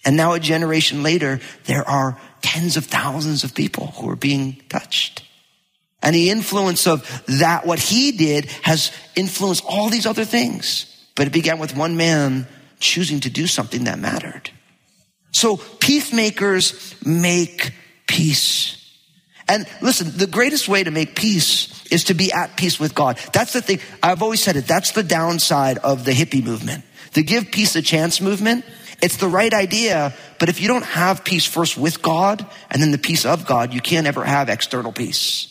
And 0.04 0.16
now 0.16 0.32
a 0.34 0.40
generation 0.40 1.02
later, 1.02 1.40
there 1.64 1.88
are 1.88 2.20
tens 2.42 2.76
of 2.76 2.87
thousands 2.87 3.44
of 3.44 3.54
people 3.54 3.88
who 3.88 4.11
are 4.11 4.16
being 4.16 4.62
touched. 4.68 5.25
And 6.02 6.14
the 6.14 6.30
influence 6.30 6.87
of 6.87 7.23
that, 7.26 7.66
what 7.66 7.78
he 7.78 8.12
did 8.12 8.44
has 8.62 8.92
influenced 9.16 9.64
all 9.66 9.88
these 9.88 10.04
other 10.04 10.26
things. 10.26 10.87
But 11.14 11.26
it 11.26 11.32
began 11.32 11.58
with 11.58 11.76
one 11.76 11.96
man 11.96 12.46
choosing 12.78 13.20
to 13.20 13.30
do 13.30 13.46
something 13.46 13.84
that 13.84 13.99
mattered. 13.99 14.50
So 15.32 15.56
peacemakers 15.56 16.94
make 17.04 17.73
peace. 18.06 18.80
And 19.49 19.66
listen, 19.80 20.16
the 20.16 20.26
greatest 20.26 20.68
way 20.68 20.84
to 20.84 20.90
make 20.90 21.16
peace 21.16 21.87
is 21.90 22.04
to 22.04 22.14
be 22.14 22.32
at 22.32 22.56
peace 22.56 22.78
with 22.78 22.94
God. 22.94 23.18
That's 23.32 23.52
the 23.52 23.62
thing. 23.62 23.80
I've 24.02 24.23
always 24.23 24.42
said 24.42 24.56
it. 24.56 24.66
That's 24.66 24.92
the 24.92 25.02
downside 25.02 25.78
of 25.78 26.04
the 26.04 26.12
hippie 26.12 26.44
movement. 26.44 26.84
The 27.14 27.23
give 27.23 27.50
peace 27.50 27.76
a 27.76 27.82
chance 27.82 28.20
movement. 28.20 28.64
It's 29.02 29.16
the 29.16 29.28
right 29.28 29.52
idea, 29.52 30.14
but 30.38 30.48
if 30.48 30.60
you 30.60 30.68
don't 30.68 30.84
have 30.84 31.24
peace 31.24 31.44
first 31.44 31.76
with 31.76 32.02
God 32.02 32.46
and 32.70 32.80
then 32.80 32.90
the 32.90 32.98
peace 32.98 33.24
of 33.24 33.46
God, 33.46 33.72
you 33.72 33.80
can't 33.80 34.06
ever 34.06 34.24
have 34.24 34.48
external 34.48 34.92
peace. 34.92 35.50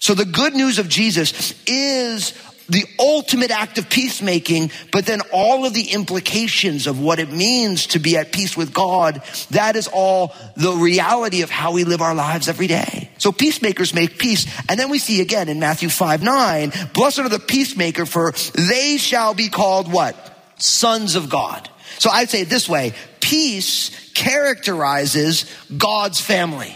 So 0.00 0.14
the 0.14 0.24
good 0.24 0.54
news 0.54 0.78
of 0.78 0.88
Jesus 0.88 1.54
is 1.66 2.32
the 2.68 2.84
ultimate 2.98 3.50
act 3.50 3.78
of 3.78 3.88
peacemaking, 3.90 4.70
but 4.90 5.06
then 5.06 5.20
all 5.32 5.66
of 5.66 5.74
the 5.74 5.90
implications 5.90 6.86
of 6.86 7.00
what 7.00 7.18
it 7.18 7.30
means 7.30 7.88
to 7.88 7.98
be 7.98 8.16
at 8.16 8.32
peace 8.32 8.56
with 8.56 8.72
God, 8.72 9.22
that 9.50 9.76
is 9.76 9.88
all 9.92 10.34
the 10.56 10.72
reality 10.72 11.42
of 11.42 11.50
how 11.50 11.72
we 11.72 11.84
live 11.84 12.00
our 12.00 12.14
lives 12.14 12.48
every 12.48 12.66
day. 12.66 13.10
So 13.18 13.30
peacemakers 13.30 13.94
make 13.94 14.18
peace. 14.18 14.46
And 14.68 14.78
then 14.78 14.90
we 14.90 14.98
see 14.98 15.20
again 15.20 15.48
in 15.48 15.60
Matthew 15.60 15.88
5, 15.88 16.22
9, 16.22 16.72
blessed 16.94 17.20
are 17.20 17.28
the 17.28 17.38
peacemaker 17.38 18.06
for 18.06 18.32
they 18.54 18.96
shall 18.96 19.34
be 19.34 19.48
called 19.48 19.92
what? 19.92 20.16
Sons 20.56 21.14
of 21.14 21.28
God. 21.28 21.68
So 22.02 22.10
I'd 22.10 22.30
say 22.30 22.40
it 22.40 22.48
this 22.48 22.68
way, 22.68 22.94
peace 23.20 24.10
characterizes 24.12 25.48
God's 25.78 26.20
family. 26.20 26.74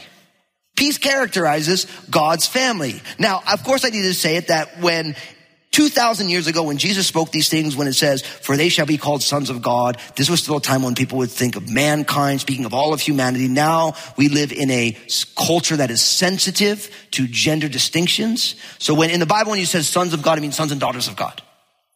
Peace 0.76 0.98
characterizes 0.98 1.88
God's 2.08 2.46
family. 2.46 3.02
Now, 3.18 3.42
of 3.52 3.64
course 3.64 3.84
I 3.84 3.88
need 3.88 4.02
to 4.02 4.14
say 4.14 4.36
it 4.36 4.46
that 4.46 4.78
when 4.78 5.16
2,000 5.72 6.28
years 6.28 6.46
ago 6.46 6.62
when 6.62 6.78
Jesus 6.78 7.08
spoke 7.08 7.32
these 7.32 7.48
things, 7.48 7.74
when 7.74 7.88
it 7.88 7.94
says, 7.94 8.22
for 8.22 8.56
they 8.56 8.68
shall 8.68 8.86
be 8.86 8.98
called 8.98 9.20
sons 9.20 9.50
of 9.50 9.62
God, 9.62 10.00
this 10.14 10.30
was 10.30 10.44
still 10.44 10.58
a 10.58 10.60
time 10.60 10.84
when 10.84 10.94
people 10.94 11.18
would 11.18 11.32
think 11.32 11.56
of 11.56 11.68
mankind, 11.68 12.40
speaking 12.40 12.64
of 12.64 12.72
all 12.72 12.92
of 12.92 13.00
humanity. 13.00 13.48
Now 13.48 13.94
we 14.16 14.28
live 14.28 14.52
in 14.52 14.70
a 14.70 14.96
culture 15.36 15.78
that 15.78 15.90
is 15.90 16.02
sensitive 16.02 16.88
to 17.10 17.26
gender 17.26 17.68
distinctions. 17.68 18.54
So 18.78 18.94
when 18.94 19.10
in 19.10 19.18
the 19.18 19.26
Bible, 19.26 19.50
when 19.50 19.58
you 19.58 19.66
says 19.66 19.88
sons 19.88 20.14
of 20.14 20.22
God, 20.22 20.38
it 20.38 20.42
means 20.42 20.54
sons 20.54 20.70
and 20.70 20.80
daughters 20.80 21.08
of 21.08 21.16
God, 21.16 21.42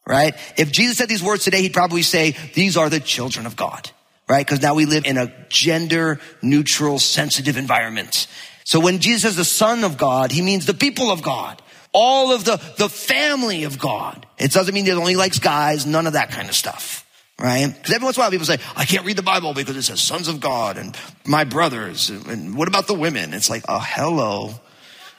right? 0.05 0.35
If 0.57 0.71
Jesus 0.71 0.97
said 0.97 1.09
these 1.09 1.23
words 1.23 1.43
today, 1.43 1.61
he'd 1.61 1.73
probably 1.73 2.01
say, 2.01 2.35
these 2.53 2.77
are 2.77 2.89
the 2.89 2.99
children 2.99 3.45
of 3.45 3.55
God, 3.55 3.89
right? 4.27 4.45
Because 4.45 4.61
now 4.61 4.75
we 4.75 4.85
live 4.85 5.05
in 5.05 5.17
a 5.17 5.33
gender 5.49 6.19
neutral, 6.41 6.99
sensitive 6.99 7.57
environment. 7.57 8.27
So 8.63 8.79
when 8.79 8.99
Jesus 8.99 9.23
says 9.23 9.35
the 9.35 9.45
son 9.45 9.83
of 9.83 9.97
God, 9.97 10.31
he 10.31 10.41
means 10.41 10.65
the 10.65 10.73
people 10.73 11.11
of 11.11 11.21
God 11.21 11.61
all 11.93 12.31
of 12.31 12.45
the, 12.45 12.57
the 12.77 12.89
family 12.89 13.63
of 13.63 13.79
God. 13.79 14.25
It 14.37 14.51
doesn't 14.51 14.73
mean 14.73 14.85
that 14.85 14.95
only 14.95 15.15
likes 15.15 15.39
guys, 15.39 15.85
none 15.85 16.07
of 16.07 16.13
that 16.13 16.31
kind 16.31 16.49
of 16.49 16.55
stuff. 16.55 17.05
Right? 17.39 17.73
Because 17.73 17.93
every 17.93 18.05
once 18.05 18.17
in 18.17 18.21
a 18.21 18.23
while 18.23 18.31
people 18.31 18.45
say, 18.45 18.59
I 18.75 18.85
can't 18.85 19.05
read 19.05 19.17
the 19.17 19.23
Bible 19.23 19.53
because 19.53 19.75
it 19.75 19.81
says 19.81 19.99
sons 19.99 20.27
of 20.27 20.39
God 20.39 20.77
and 20.77 20.95
my 21.25 21.43
brothers. 21.43 22.09
And 22.11 22.55
what 22.55 22.67
about 22.67 22.85
the 22.85 22.93
women? 22.93 23.33
It's 23.33 23.49
like, 23.49 23.63
oh, 23.67 23.83
hello. 23.83 24.51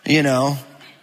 You 0.07 0.23
know? 0.23 0.57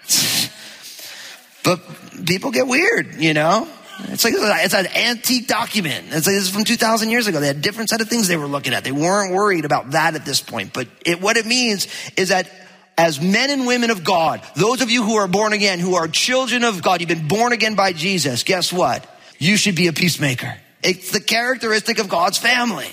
but 1.64 1.82
people 2.26 2.52
get 2.52 2.68
weird, 2.68 3.16
you 3.16 3.34
know? 3.34 3.68
It's 4.06 4.24
like, 4.24 4.34
it's 4.38 4.74
an 4.74 4.88
antique 4.88 5.48
document. 5.48 6.06
It's 6.08 6.26
like, 6.26 6.36
this 6.36 6.44
is 6.44 6.50
from 6.50 6.64
2,000 6.64 7.10
years 7.10 7.28
ago. 7.28 7.40
They 7.40 7.48
had 7.48 7.58
a 7.58 7.62
different 7.62 7.90
set 7.90 8.00
of 8.00 8.08
things 8.08 8.28
they 8.28 8.38
were 8.38 8.48
looking 8.48 8.74
at. 8.74 8.84
They 8.84 8.94
weren't 8.94 9.34
worried 9.34 9.66
about 9.66 9.92
that 9.92 10.16
at 10.16 10.26
this 10.26 10.40
point. 10.40 10.74
But 10.74 10.88
it, 11.06 11.22
what 11.22 11.36
it 11.36 11.46
means 11.46 11.88
is 12.16 12.30
that 12.30 12.50
as 12.98 13.22
men 13.22 13.50
and 13.50 13.68
women 13.68 13.90
of 13.90 14.04
God, 14.04 14.42
those 14.56 14.82
of 14.82 14.90
you 14.90 15.04
who 15.04 15.16
are 15.16 15.28
born 15.28 15.54
again, 15.54 15.80
who 15.80 15.96
are 15.96 16.08
children 16.08 16.64
of 16.64 16.82
God, 16.82 17.02
you've 17.02 17.10
been 17.10 17.28
born 17.28 17.52
again 17.52 17.76
by 17.76 17.94
Jesus, 17.94 18.44
guess 18.44 18.72
what? 18.72 19.06
You 19.38 19.58
should 19.58 19.76
be 19.76 19.88
a 19.88 19.94
peacemaker. 19.94 20.58
It's 20.84 21.12
the 21.12 21.20
characteristic 21.20 22.00
of 22.00 22.10
God's 22.10 22.38
family. 22.38 22.88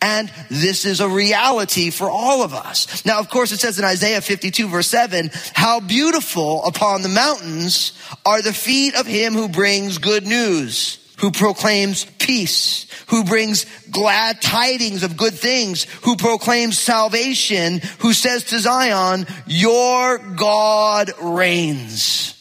And 0.00 0.30
this 0.50 0.84
is 0.84 1.00
a 1.00 1.08
reality 1.08 1.90
for 1.90 2.10
all 2.10 2.42
of 2.42 2.52
us. 2.52 3.04
Now, 3.06 3.18
of 3.18 3.30
course, 3.30 3.52
it 3.52 3.60
says 3.60 3.78
in 3.78 3.84
Isaiah 3.84 4.20
52 4.20 4.68
verse 4.68 4.88
7, 4.88 5.30
how 5.54 5.80
beautiful 5.80 6.64
upon 6.64 7.02
the 7.02 7.08
mountains 7.08 7.92
are 8.24 8.42
the 8.42 8.52
feet 8.52 8.94
of 8.94 9.06
him 9.06 9.32
who 9.34 9.48
brings 9.48 9.98
good 9.98 10.26
news 10.26 10.98
who 11.18 11.30
proclaims 11.30 12.04
peace, 12.18 12.86
who 13.08 13.24
brings 13.24 13.64
glad 13.90 14.40
tidings 14.42 15.02
of 15.02 15.16
good 15.16 15.34
things, 15.34 15.84
who 16.02 16.16
proclaims 16.16 16.78
salvation, 16.78 17.80
who 18.00 18.12
says 18.12 18.44
to 18.44 18.58
Zion, 18.58 19.26
your 19.46 20.18
God 20.18 21.10
reigns. 21.22 22.34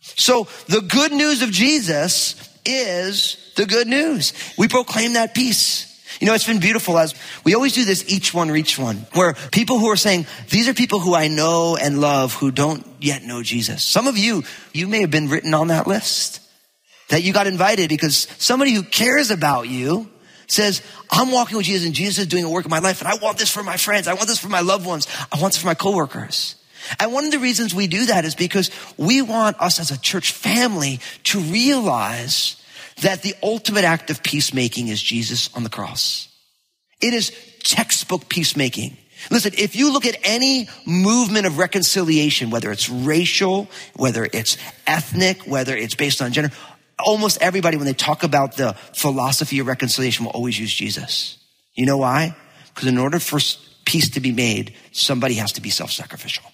So 0.00 0.46
the 0.68 0.82
good 0.82 1.12
news 1.12 1.42
of 1.42 1.50
Jesus 1.50 2.36
is 2.66 3.52
the 3.56 3.66
good 3.66 3.88
news. 3.88 4.34
We 4.58 4.68
proclaim 4.68 5.14
that 5.14 5.34
peace. 5.34 5.88
You 6.22 6.28
know, 6.28 6.34
it's 6.34 6.46
been 6.46 6.60
beautiful 6.60 7.00
as 7.00 7.16
we 7.42 7.56
always 7.56 7.72
do 7.72 7.84
this 7.84 8.04
each 8.08 8.32
one 8.32 8.48
reach 8.48 8.78
one, 8.78 8.98
where 9.14 9.34
people 9.50 9.80
who 9.80 9.88
are 9.88 9.96
saying, 9.96 10.26
these 10.50 10.68
are 10.68 10.72
people 10.72 11.00
who 11.00 11.16
I 11.16 11.26
know 11.26 11.76
and 11.76 12.00
love 12.00 12.32
who 12.32 12.52
don't 12.52 12.86
yet 13.00 13.24
know 13.24 13.42
Jesus. 13.42 13.82
Some 13.82 14.06
of 14.06 14.16
you, 14.16 14.44
you 14.72 14.86
may 14.86 15.00
have 15.00 15.10
been 15.10 15.28
written 15.28 15.52
on 15.52 15.66
that 15.66 15.88
list 15.88 16.40
that 17.08 17.24
you 17.24 17.32
got 17.32 17.48
invited 17.48 17.88
because 17.88 18.28
somebody 18.38 18.72
who 18.72 18.84
cares 18.84 19.32
about 19.32 19.68
you 19.68 20.08
says, 20.46 20.80
I'm 21.10 21.32
walking 21.32 21.56
with 21.56 21.66
Jesus 21.66 21.86
and 21.86 21.94
Jesus 21.94 22.18
is 22.18 22.26
doing 22.28 22.44
a 22.44 22.48
work 22.50 22.66
in 22.66 22.70
my 22.70 22.78
life 22.78 23.00
and 23.00 23.08
I 23.08 23.16
want 23.16 23.38
this 23.38 23.50
for 23.50 23.64
my 23.64 23.76
friends. 23.76 24.06
I 24.06 24.14
want 24.14 24.28
this 24.28 24.38
for 24.38 24.48
my 24.48 24.60
loved 24.60 24.86
ones. 24.86 25.08
I 25.32 25.40
want 25.40 25.54
this 25.54 25.60
for 25.60 25.66
my 25.66 25.74
coworkers. 25.74 26.54
And 27.00 27.12
one 27.12 27.24
of 27.24 27.32
the 27.32 27.40
reasons 27.40 27.74
we 27.74 27.88
do 27.88 28.06
that 28.06 28.24
is 28.24 28.36
because 28.36 28.70
we 28.96 29.22
want 29.22 29.60
us 29.60 29.80
as 29.80 29.90
a 29.90 30.00
church 30.00 30.30
family 30.30 31.00
to 31.24 31.40
realize 31.40 32.61
that 33.00 33.22
the 33.22 33.34
ultimate 33.42 33.84
act 33.84 34.10
of 34.10 34.22
peacemaking 34.22 34.88
is 34.88 35.02
Jesus 35.02 35.48
on 35.54 35.62
the 35.62 35.70
cross. 35.70 36.28
It 37.00 37.14
is 37.14 37.32
textbook 37.62 38.28
peacemaking. 38.28 38.96
Listen, 39.30 39.52
if 39.56 39.76
you 39.76 39.92
look 39.92 40.06
at 40.06 40.16
any 40.24 40.68
movement 40.84 41.46
of 41.46 41.58
reconciliation, 41.58 42.50
whether 42.50 42.70
it's 42.72 42.88
racial, 42.88 43.68
whether 43.94 44.28
it's 44.32 44.56
ethnic, 44.86 45.42
whether 45.42 45.76
it's 45.76 45.94
based 45.94 46.20
on 46.20 46.32
gender, 46.32 46.50
almost 46.98 47.40
everybody, 47.40 47.76
when 47.76 47.86
they 47.86 47.92
talk 47.92 48.22
about 48.24 48.56
the 48.56 48.72
philosophy 48.94 49.58
of 49.58 49.66
reconciliation, 49.66 50.24
will 50.24 50.32
always 50.32 50.58
use 50.58 50.72
Jesus. 50.72 51.38
You 51.74 51.86
know 51.86 51.98
why? 51.98 52.36
Because 52.74 52.88
in 52.88 52.98
order 52.98 53.18
for 53.18 53.38
peace 53.84 54.10
to 54.10 54.20
be 54.20 54.32
made, 54.32 54.74
somebody 54.92 55.34
has 55.34 55.52
to 55.52 55.60
be 55.60 55.70
self-sacrificial. 55.70 56.44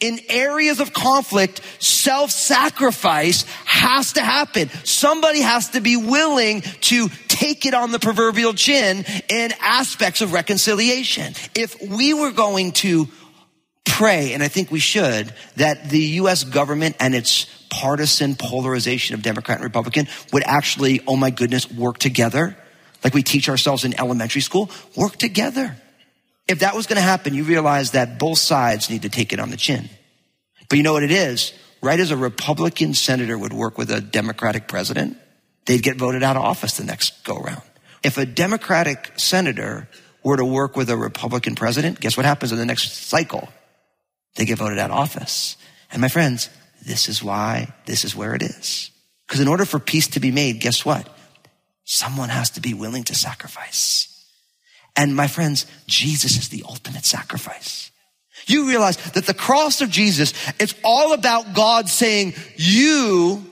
In 0.00 0.20
areas 0.28 0.80
of 0.80 0.92
conflict, 0.92 1.60
self-sacrifice 1.80 3.42
has 3.64 4.12
to 4.14 4.22
happen. 4.22 4.68
Somebody 4.84 5.40
has 5.40 5.70
to 5.70 5.80
be 5.80 5.96
willing 5.96 6.60
to 6.82 7.08
take 7.28 7.66
it 7.66 7.74
on 7.74 7.92
the 7.92 7.98
proverbial 7.98 8.54
chin 8.54 9.04
in 9.28 9.52
aspects 9.60 10.20
of 10.20 10.32
reconciliation. 10.32 11.34
If 11.54 11.80
we 11.82 12.14
were 12.14 12.32
going 12.32 12.72
to 12.72 13.08
pray, 13.84 14.34
and 14.34 14.42
I 14.42 14.48
think 14.48 14.70
we 14.70 14.80
should, 14.80 15.34
that 15.56 15.90
the 15.90 15.98
U.S. 15.98 16.44
government 16.44 16.96
and 17.00 17.14
its 17.14 17.46
partisan 17.70 18.36
polarization 18.36 19.14
of 19.14 19.22
Democrat 19.22 19.58
and 19.58 19.64
Republican 19.64 20.06
would 20.32 20.42
actually, 20.44 21.00
oh 21.06 21.16
my 21.16 21.30
goodness, 21.30 21.70
work 21.70 21.98
together. 21.98 22.56
like 23.04 23.14
we 23.14 23.22
teach 23.22 23.48
ourselves 23.48 23.84
in 23.84 23.98
elementary 23.98 24.40
school, 24.40 24.70
work 24.96 25.16
together. 25.16 25.76
If 26.48 26.60
that 26.60 26.74
was 26.74 26.86
going 26.86 26.96
to 26.96 27.02
happen, 27.02 27.34
you 27.34 27.44
realize 27.44 27.92
that 27.92 28.18
both 28.18 28.38
sides 28.38 28.88
need 28.88 29.02
to 29.02 29.10
take 29.10 29.32
it 29.32 29.38
on 29.38 29.50
the 29.50 29.56
chin. 29.56 29.88
But 30.68 30.76
you 30.76 30.82
know 30.82 30.94
what 30.94 31.02
it 31.02 31.12
is? 31.12 31.52
Right 31.80 32.00
as 32.00 32.10
a 32.10 32.16
Republican 32.16 32.94
senator 32.94 33.38
would 33.38 33.52
work 33.52 33.78
with 33.78 33.90
a 33.90 34.00
Democratic 34.00 34.66
president, 34.66 35.16
they'd 35.66 35.82
get 35.82 35.96
voted 35.96 36.22
out 36.22 36.36
of 36.36 36.42
office 36.42 36.76
the 36.76 36.84
next 36.84 37.22
go 37.24 37.36
around. 37.36 37.62
If 38.02 38.18
a 38.18 38.26
Democratic 38.26 39.12
senator 39.16 39.88
were 40.24 40.36
to 40.36 40.44
work 40.44 40.76
with 40.76 40.90
a 40.90 40.96
Republican 40.96 41.54
president, 41.54 42.00
guess 42.00 42.16
what 42.16 42.26
happens 42.26 42.50
in 42.50 42.58
the 42.58 42.66
next 42.66 42.92
cycle? 42.92 43.48
They 44.36 44.44
get 44.44 44.58
voted 44.58 44.78
out 44.78 44.90
of 44.90 44.96
office. 44.96 45.56
And 45.92 46.00
my 46.00 46.08
friends, 46.08 46.48
this 46.84 47.08
is 47.08 47.22
why 47.22 47.72
this 47.86 48.04
is 48.04 48.16
where 48.16 48.34
it 48.34 48.42
is. 48.42 48.90
Because 49.26 49.40
in 49.40 49.48
order 49.48 49.64
for 49.64 49.78
peace 49.78 50.08
to 50.08 50.20
be 50.20 50.30
made, 50.30 50.60
guess 50.60 50.84
what? 50.84 51.08
Someone 51.84 52.28
has 52.28 52.50
to 52.50 52.60
be 52.60 52.74
willing 52.74 53.04
to 53.04 53.14
sacrifice. 53.14 54.17
And 54.98 55.14
my 55.14 55.28
friends, 55.28 55.64
Jesus 55.86 56.36
is 56.36 56.48
the 56.48 56.64
ultimate 56.68 57.06
sacrifice. 57.06 57.92
You 58.46 58.66
realize 58.66 58.96
that 59.12 59.26
the 59.26 59.32
cross 59.32 59.80
of 59.80 59.90
Jesus, 59.90 60.34
it's 60.58 60.74
all 60.82 61.12
about 61.12 61.54
God 61.54 61.88
saying, 61.88 62.34
you 62.56 63.44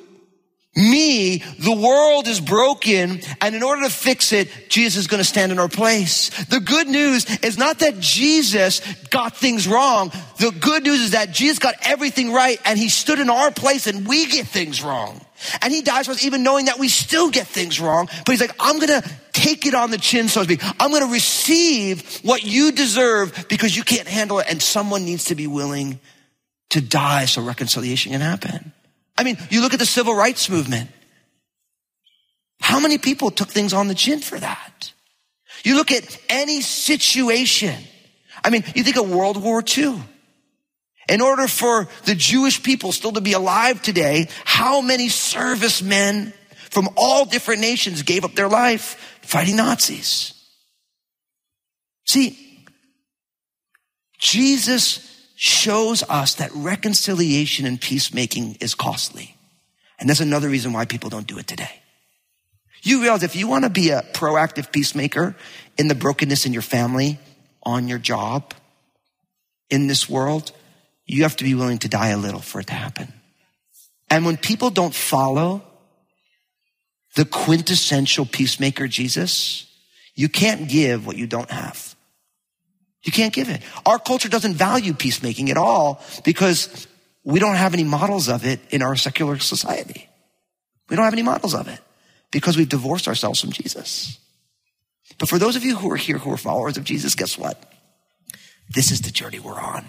me, 0.75 1.39
the 1.39 1.75
world 1.75 2.29
is 2.29 2.39
broken, 2.39 3.21
and 3.41 3.55
in 3.55 3.63
order 3.63 3.85
to 3.85 3.91
fix 3.91 4.33
it, 4.33 4.51
Jesus 4.69 5.01
is 5.01 5.07
going 5.07 5.21
to 5.21 5.25
stand 5.25 5.51
in 5.51 5.59
our 5.59 5.71
place. 5.71 6.29
The 6.47 6.61
good 6.61 6.87
news 6.87 7.25
is 7.39 7.57
not 7.57 7.79
that 7.79 7.99
Jesus 7.99 8.81
got 9.05 9.35
things 9.35 9.67
wrong. 9.67 10.13
The 10.39 10.51
good 10.51 10.83
news 10.83 11.01
is 11.01 11.11
that 11.13 11.33
Jesus 11.33 11.59
got 11.59 11.77
everything 11.81 12.31
right, 12.31 12.61
and 12.67 12.79
he 12.79 12.91
stood 12.91 13.21
in 13.21 13.31
our 13.31 13.51
place, 13.51 13.87
and 13.87 14.07
we 14.07 14.27
get 14.27 14.47
things 14.49 14.83
wrong. 14.83 15.23
And 15.63 15.73
he 15.73 15.83
dies 15.83 16.07
for 16.07 16.13
us 16.13 16.25
even 16.25 16.43
knowing 16.43 16.67
that 16.67 16.79
we 16.79 16.89
still 16.89 17.31
get 17.31 17.47
things 17.47 17.81
wrong. 17.81 18.09
But 18.25 18.33
he's 18.33 18.41
like, 18.41 18.55
I'm 18.59 18.79
going 18.79 19.01
to 19.01 19.11
take 19.33 19.67
it 19.67 19.75
on 19.75 19.91
the 19.91 19.99
chin, 19.99 20.29
so 20.29 20.41
to 20.41 20.45
speak. 20.45 20.61
I'm 20.81 20.91
going 20.91 21.03
to 21.03 21.13
receive 21.13 22.21
what 22.23 22.45
you 22.45 22.73
deserve 22.73 23.47
because 23.49 23.77
you 23.77 23.83
can't 23.83 24.09
handle 24.09 24.39
it, 24.39 24.47
and 24.49 24.63
someone 24.63 25.05
needs 25.05 25.25
to 25.27 25.35
be 25.35 25.47
willing 25.47 26.01
to 26.71 26.81
die 26.81 27.27
so 27.27 27.43
reconciliation 27.43 28.13
can 28.13 28.21
happen. 28.21 28.73
I 29.17 29.25
mean, 29.25 29.37
you 29.51 29.61
look 29.61 29.73
at 29.73 29.79
the 29.79 29.87
civil 29.87 30.15
rights 30.15 30.51
movement. 30.51 30.91
How 32.61 32.81
many 32.81 32.99
people 32.99 33.31
took 33.31 33.49
things 33.49 33.73
on 33.73 33.89
the 33.89 33.95
chin 33.95 34.21
for 34.21 34.39
that? 34.39 34.93
You 35.65 35.77
look 35.77 35.91
at 35.91 36.19
any 36.29 36.61
situation. 36.61 37.75
I 38.45 38.51
mean, 38.51 38.65
you 38.75 38.83
think 38.83 38.97
of 38.97 39.11
World 39.11 39.43
War 39.43 39.63
II. 39.77 40.01
In 41.09 41.21
order 41.21 41.47
for 41.47 41.89
the 42.05 42.15
Jewish 42.15 42.63
people 42.63 42.93
still 42.93 43.13
to 43.13 43.21
be 43.21 43.33
alive 43.33 43.81
today, 43.81 44.29
how 44.45 44.81
many 44.81 45.09
servicemen 45.09 46.33
from 46.71 46.89
all 46.97 47.25
different 47.25 47.61
nations 47.61 48.03
gave 48.03 48.25
up 48.25 48.35
their 48.35 48.49
life 48.49 49.19
fighting 49.23 49.57
Nazis? 49.57 50.33
See, 52.05 52.39
Jesus 54.19 55.03
shows 55.37 56.03
us 56.03 56.35
that 56.37 56.51
reconciliation 56.55 57.67
and 57.67 57.81
peacemaking 57.81 58.57
is 58.61 58.75
costly. 58.75 59.37
And 59.99 60.09
that's 60.09 60.21
another 60.21 60.49
reason 60.49 60.73
why 60.73 60.87
people 60.87 61.11
don't 61.11 61.27
do 61.27 61.39
it 61.39 61.47
today. 61.47 61.83
You 62.83 63.03
realize 63.03 63.23
if 63.23 63.37
you 63.37 63.47
want 63.47 63.65
to 63.65 63.71
be 63.71 63.91
a 63.91 64.03
proactive 64.03 64.73
peacemaker 64.73 65.37
in 65.77 65.89
the 65.89 65.95
brokenness 65.95 66.47
in 66.47 66.53
your 66.53 66.63
family, 66.63 67.19
on 67.63 67.89
your 67.89 67.99
job, 67.99 68.55
in 69.71 69.89
this 69.89 70.09
world, 70.09 70.53
you 71.07 71.23
have 71.23 71.37
to 71.37 71.45
be 71.45 71.55
willing 71.55 71.79
to 71.79 71.89
die 71.89 72.09
a 72.09 72.19
little 72.19 72.41
for 72.41 72.61
it 72.61 72.67
to 72.69 72.75
happen. 72.75 73.13
And 74.11 74.25
when 74.25 74.37
people 74.37 74.71
don't 74.71 74.95
follow 74.95 75.63
the 77.15 77.25
quintessential 77.25 78.27
peacemaker 78.27 78.87
Jesus, 78.87 79.67
you 80.15 80.29
can't 80.29 80.69
give 80.69 81.07
what 81.07 81.17
you 81.17 81.27
don't 81.27 81.51
have. 81.51 81.95
You 83.05 83.13
can't 83.13 83.33
give 83.33 83.49
it. 83.49 83.63
Our 83.85 83.99
culture 83.99 84.29
doesn't 84.29 84.55
value 84.55 84.93
peacemaking 84.93 85.51
at 85.51 85.57
all 85.57 86.03
because 86.25 86.87
we 87.25 87.39
don't 87.39 87.55
have 87.55 87.73
any 87.73 87.85
models 87.85 88.29
of 88.29 88.45
it 88.45 88.61
in 88.71 88.83
our 88.83 88.97
secular 88.97 89.39
society. 89.39 90.09
We 90.89 90.97
don't 90.97 91.05
have 91.05 91.15
any 91.15 91.23
models 91.23 91.55
of 91.55 91.69
it 91.69 91.81
because 92.31 92.57
we've 92.57 92.69
divorced 92.69 93.09
ourselves 93.09 93.41
from 93.41 93.53
Jesus. 93.53 94.19
But 95.19 95.29
for 95.29 95.39
those 95.39 95.57
of 95.57 95.65
you 95.65 95.77
who 95.77 95.91
are 95.91 95.97
here 95.97 96.19
who 96.19 96.33
are 96.33 96.37
followers 96.37 96.77
of 96.77 96.85
Jesus, 96.85 97.15
guess 97.15 97.39
what? 97.39 97.63
This 98.69 98.91
is 98.91 99.03
the 99.03 99.11
journey 99.11 99.39
we're 99.39 99.61
on. 99.61 99.89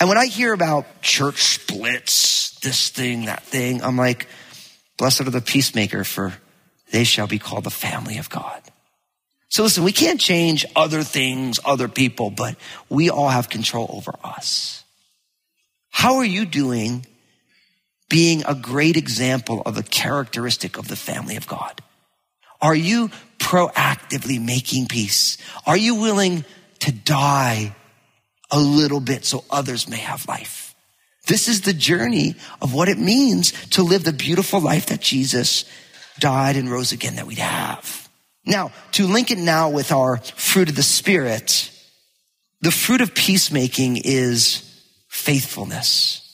And 0.00 0.08
when 0.08 0.18
I 0.18 0.26
hear 0.26 0.52
about 0.52 1.02
church 1.02 1.42
splits, 1.42 2.58
this 2.60 2.88
thing, 2.88 3.26
that 3.26 3.42
thing, 3.42 3.82
I'm 3.82 3.96
like, 3.96 4.28
blessed 4.96 5.22
are 5.22 5.30
the 5.30 5.40
peacemaker 5.40 6.04
for 6.04 6.34
they 6.90 7.04
shall 7.04 7.26
be 7.26 7.38
called 7.38 7.64
the 7.64 7.70
family 7.70 8.18
of 8.18 8.30
God. 8.30 8.62
So 9.48 9.62
listen, 9.62 9.84
we 9.84 9.92
can't 9.92 10.20
change 10.20 10.64
other 10.76 11.02
things, 11.02 11.58
other 11.64 11.88
people, 11.88 12.30
but 12.30 12.56
we 12.88 13.10
all 13.10 13.28
have 13.28 13.48
control 13.48 13.90
over 13.92 14.12
us. 14.22 14.84
How 15.90 16.16
are 16.16 16.24
you 16.24 16.44
doing 16.44 17.06
being 18.08 18.44
a 18.46 18.54
great 18.54 18.96
example 18.96 19.62
of 19.64 19.76
a 19.76 19.82
characteristic 19.82 20.78
of 20.78 20.88
the 20.88 20.96
family 20.96 21.36
of 21.36 21.46
God? 21.46 21.82
Are 22.60 22.74
you 22.74 23.10
proactively 23.38 24.44
making 24.44 24.86
peace? 24.86 25.38
Are 25.66 25.76
you 25.76 25.94
willing 25.94 26.44
to 26.80 26.92
die 26.92 27.74
a 28.50 28.58
little 28.58 29.00
bit 29.00 29.24
so 29.24 29.44
others 29.50 29.88
may 29.88 29.98
have 29.98 30.26
life? 30.28 30.74
This 31.26 31.48
is 31.48 31.60
the 31.60 31.74
journey 31.74 32.36
of 32.62 32.72
what 32.72 32.88
it 32.88 32.98
means 32.98 33.52
to 33.70 33.82
live 33.82 34.02
the 34.02 34.12
beautiful 34.12 34.60
life 34.60 34.86
that 34.86 35.00
Jesus 35.00 35.64
died 36.18 36.56
and 36.56 36.70
rose 36.70 36.92
again 36.92 37.16
that 37.16 37.26
we'd 37.26 37.38
have. 37.38 38.08
Now, 38.46 38.72
to 38.92 39.06
link 39.06 39.30
it 39.30 39.38
now 39.38 39.68
with 39.68 39.92
our 39.92 40.16
fruit 40.16 40.70
of 40.70 40.76
the 40.76 40.82
Spirit, 40.82 41.70
the 42.62 42.70
fruit 42.70 43.02
of 43.02 43.14
peacemaking 43.14 43.98
is 43.98 44.62
faithfulness. 45.08 46.24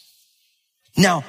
Now, 0.97 1.25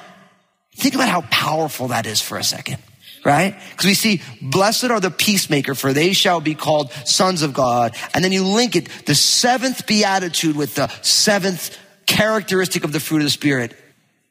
think 0.76 0.94
about 0.94 1.08
how 1.08 1.22
powerful 1.22 1.88
that 1.88 2.06
is 2.06 2.22
for 2.22 2.38
a 2.38 2.44
second, 2.44 2.78
right? 3.26 3.56
Because 3.70 3.86
we 3.86 3.94
see, 3.94 4.22
blessed 4.40 4.84
are 4.84 5.00
the 5.00 5.10
peacemaker, 5.10 5.74
for 5.74 5.92
they 5.92 6.12
shall 6.12 6.40
be 6.40 6.54
called 6.54 6.92
sons 7.04 7.42
of 7.42 7.52
God. 7.52 7.96
And 8.14 8.22
then 8.22 8.30
you 8.30 8.44
link 8.44 8.76
it, 8.76 8.88
the 9.04 9.16
seventh 9.16 9.84
beatitude 9.84 10.54
with 10.54 10.76
the 10.76 10.86
seventh 11.02 11.76
characteristic 12.06 12.84
of 12.84 12.92
the 12.92 13.00
fruit 13.00 13.16
of 13.18 13.24
the 13.24 13.30
Spirit. 13.30 13.76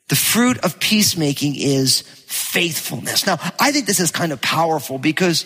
The 0.08 0.16
fruit 0.16 0.60
of 0.60 0.80
peacemaking 0.80 1.56
is 1.58 2.04
faithfulness. 2.28 3.26
Now, 3.26 3.38
I 3.60 3.74
think 3.74 3.86
this 3.86 4.00
is 4.00 4.12
kind 4.12 4.32
of 4.32 4.40
powerful 4.40 4.98
because 4.98 5.46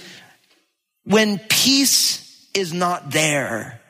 when 1.03 1.39
peace 1.49 2.47
is 2.53 2.71
not 2.71 3.09
there, 3.09 3.81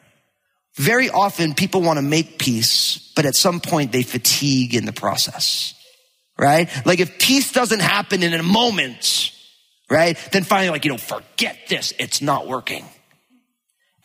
very 0.77 1.09
often 1.09 1.53
people 1.53 1.81
want 1.81 1.97
to 1.97 2.01
make 2.01 2.39
peace, 2.39 3.11
but 3.13 3.25
at 3.25 3.35
some 3.35 3.59
point 3.59 3.91
they 3.91 4.03
fatigue 4.03 4.73
in 4.73 4.85
the 4.85 4.93
process, 4.93 5.73
right? 6.37 6.69
Like 6.85 7.01
if 7.01 7.19
peace 7.19 7.51
doesn't 7.51 7.81
happen 7.81 8.23
in 8.23 8.33
a 8.33 8.41
moment, 8.41 9.33
right? 9.89 10.17
Then 10.31 10.43
finally 10.43 10.69
like, 10.69 10.85
you 10.85 10.91
know, 10.91 10.97
forget 10.97 11.57
this. 11.67 11.93
It's 11.99 12.21
not 12.21 12.47
working. 12.47 12.85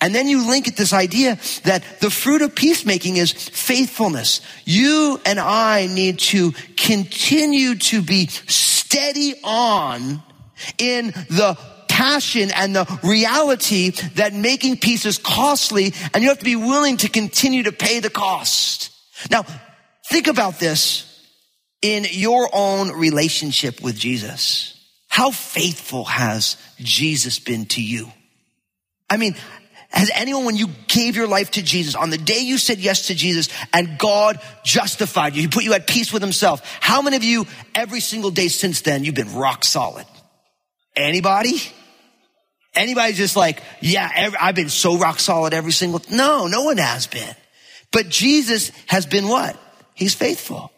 And 0.01 0.15
then 0.15 0.29
you 0.29 0.47
link 0.47 0.69
it 0.69 0.77
this 0.77 0.93
idea 0.93 1.39
that 1.63 1.83
the 2.01 2.11
fruit 2.11 2.43
of 2.43 2.55
peacemaking 2.55 3.17
is 3.17 3.33
faithfulness. 3.33 4.41
You 4.65 5.21
and 5.25 5.41
I 5.41 5.87
need 5.87 6.19
to 6.21 6.53
continue 6.77 7.77
to 7.77 8.03
be 8.03 8.27
steady 8.27 9.35
on 9.43 10.23
in 10.79 11.07
the 11.07 11.57
passion 11.89 12.51
and 12.55 12.75
the 12.75 12.99
reality 13.03 13.91
that 14.17 14.35
making 14.35 14.79
peace 14.79 15.07
is 15.07 15.17
costly 15.17 15.95
and 16.13 16.23
you 16.23 16.29
have 16.29 16.39
to 16.41 16.45
be 16.45 16.57
willing 16.57 16.97
to 16.99 17.09
continue 17.09 17.63
to 17.63 17.73
pay 17.73 18.01
the 18.01 18.11
cost. 18.11 18.91
Now, 19.31 19.45
think 20.11 20.27
about 20.27 20.59
this 20.59 21.11
in 21.81 22.05
your 22.11 22.51
own 22.53 22.91
relationship 22.91 23.81
with 23.81 23.97
Jesus. 23.97 24.74
How 25.15 25.31
faithful 25.31 26.07
has 26.07 26.57
Jesus 26.79 27.39
been 27.39 27.67
to 27.67 27.81
you? 27.81 28.11
I 29.09 29.17
mean, 29.17 29.37
has 29.91 30.11
anyone, 30.13 30.45
when 30.45 30.57
you 30.57 30.67
gave 30.89 31.15
your 31.15 31.29
life 31.29 31.53
to 31.53 31.63
Jesus, 31.63 31.95
on 31.95 32.11
the 32.11 32.19
day 32.19 32.41
you 32.41 32.59
said 32.59 32.79
yes 32.79 33.07
to 33.07 33.15
Jesus 33.15 33.49
and 33.73 33.97
God 33.97 34.41
justified 34.65 35.37
you, 35.37 35.43
He 35.43 35.47
put 35.47 35.63
you 35.63 35.73
at 35.73 35.87
peace 35.87 36.13
with 36.13 36.21
Himself, 36.21 36.63
how 36.81 37.01
many 37.01 37.15
of 37.15 37.23
you 37.23 37.47
every 37.77 38.01
single 38.01 38.33
day 38.33 38.49
since 38.49 38.81
then 38.81 39.05
you've 39.05 39.15
been 39.15 39.37
rock 39.37 39.63
solid? 39.63 40.05
Anybody? 40.97 41.63
Anybody 42.75 43.13
just 43.13 43.37
like, 43.37 43.63
yeah, 43.81 44.11
every, 44.13 44.37
I've 44.41 44.57
been 44.57 44.69
so 44.69 44.99
rock 44.99 45.21
solid 45.21 45.55
every 45.55 45.71
single, 45.71 46.03
no, 46.11 46.49
no 46.49 46.65
one 46.65 46.79
has 46.79 47.07
been. 47.07 47.37
But 47.93 48.09
Jesus 48.09 48.73
has 48.87 49.07
been 49.07 49.29
what? 49.29 49.57
He's 49.95 50.17
faithful. 50.17 50.73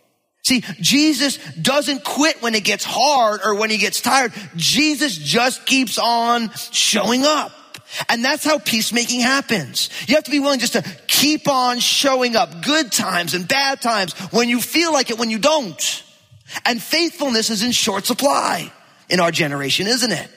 See, 0.47 0.63
Jesus 0.81 1.39
doesn't 1.61 2.05
quit 2.05 2.41
when 2.41 2.55
it 2.55 2.63
gets 2.63 2.85
hard 2.85 3.41
or 3.45 3.57
when 3.57 3.69
he 3.69 3.79
gets 3.79 4.01
tired. 4.01 4.33
Jesus 4.55 5.19
just 5.19 5.67
keeps 5.67 5.99
on 5.99 6.53
showing 6.71 7.25
up. 7.25 7.51
And 8.09 8.25
that's 8.25 8.45
how 8.45 8.61
peacemaking 8.61 9.19
happens. 9.19 9.91
You 10.07 10.15
have 10.15 10.23
to 10.23 10.31
be 10.31 10.39
willing 10.39 10.61
just 10.61 10.75
to 10.75 10.85
keep 11.09 11.49
on 11.49 11.81
showing 11.81 12.37
up 12.37 12.65
good 12.65 12.93
times 12.93 13.35
and 13.35 13.49
bad 13.49 13.81
times 13.81 14.13
when 14.31 14.49
you 14.49 14.61
feel 14.61 14.93
like 14.93 15.11
it, 15.11 15.19
when 15.19 15.31
you 15.31 15.41
don't. 15.41 16.05
And 16.65 16.81
faithfulness 16.81 17.51
is 17.51 17.65
in 17.65 17.73
short 17.73 18.07
supply 18.07 18.73
in 19.09 19.19
our 19.19 19.33
generation, 19.33 19.89
isn't 19.89 20.13
it? 20.13 20.29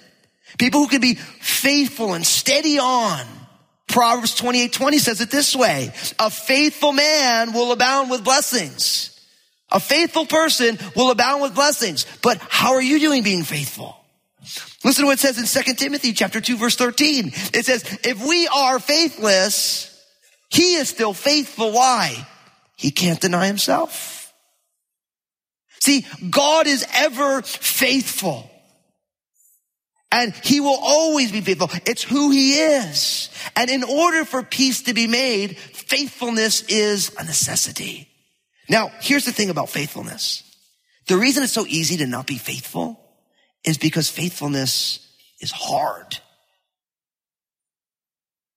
People 0.58 0.80
who 0.80 0.88
can 0.88 1.02
be 1.02 1.14
faithful 1.14 2.16
and 2.16 2.26
steady 2.26 2.80
on. 2.80 3.28
Proverbs 3.88 4.34
28, 4.34 4.74
20 4.74 4.98
says 4.98 5.22
it 5.22 5.30
this 5.30 5.56
way. 5.56 5.94
A 6.18 6.32
faithful 6.32 6.94
man 6.94 7.54
will 7.54 7.72
abound 7.72 8.10
with 8.10 8.24
blessings. 8.24 9.16
A 9.72 9.80
faithful 9.80 10.26
person 10.26 10.80
will 10.96 11.12
abound 11.12 11.42
with 11.42 11.56
blessings. 11.56 12.06
But 12.22 12.38
how 12.50 12.74
are 12.74 12.82
you 12.82 13.00
doing 13.00 13.24
being 13.24 13.44
faithful? 13.44 13.96
Listen 14.84 15.04
to 15.04 15.08
what 15.08 15.14
it 15.14 15.20
says 15.20 15.38
in 15.38 15.64
2 15.64 15.74
Timothy 15.76 16.14
chapter 16.14 16.42
2 16.42 16.58
verse 16.58 16.76
13. 16.76 17.28
It 17.54 17.66
says, 17.66 17.84
if 18.04 18.26
we 18.26 18.48
are 18.48 18.80
faithless, 18.80 19.86
he 20.50 20.76
is 20.76 20.90
still 20.90 21.14
faithful. 21.14 21.72
Why? 21.72 22.28
He 22.76 22.92
can't 22.92 23.20
deny 23.20 23.46
himself. 23.48 24.34
See, 25.82 26.06
God 26.30 26.68
is 26.68 26.86
ever 26.94 27.42
faithful. 27.42 28.50
And 30.12 30.34
he 30.44 30.60
will 30.60 30.80
always 30.82 31.32
be 31.32 31.42
faithful. 31.42 31.70
It's 31.86 32.02
who 32.04 32.32
he 32.32 32.54
is. 32.60 33.30
And 33.56 33.70
in 33.70 33.84
order 33.84 34.26
for 34.26 34.42
peace 34.42 34.84
to 34.84 34.94
be 34.94 35.08
made, 35.08 35.58
faithfulness 35.58 36.64
is 36.64 37.14
a 37.18 37.24
necessity. 37.24 38.09
Now, 38.70 38.92
here's 39.02 39.26
the 39.26 39.32
thing 39.32 39.50
about 39.50 39.70
faithfulness. 39.70 40.44
The 41.08 41.18
reason 41.18 41.44
it's 41.44 41.52
so 41.52 41.66
easy 41.68 41.98
to 41.98 42.08
not 42.08 42.28
be 42.28 42.38
faithful 42.38 43.00
is 43.64 43.78
because 43.78 44.10
faithfulness 44.10 45.06
is 45.40 45.52
hard. 45.52 46.20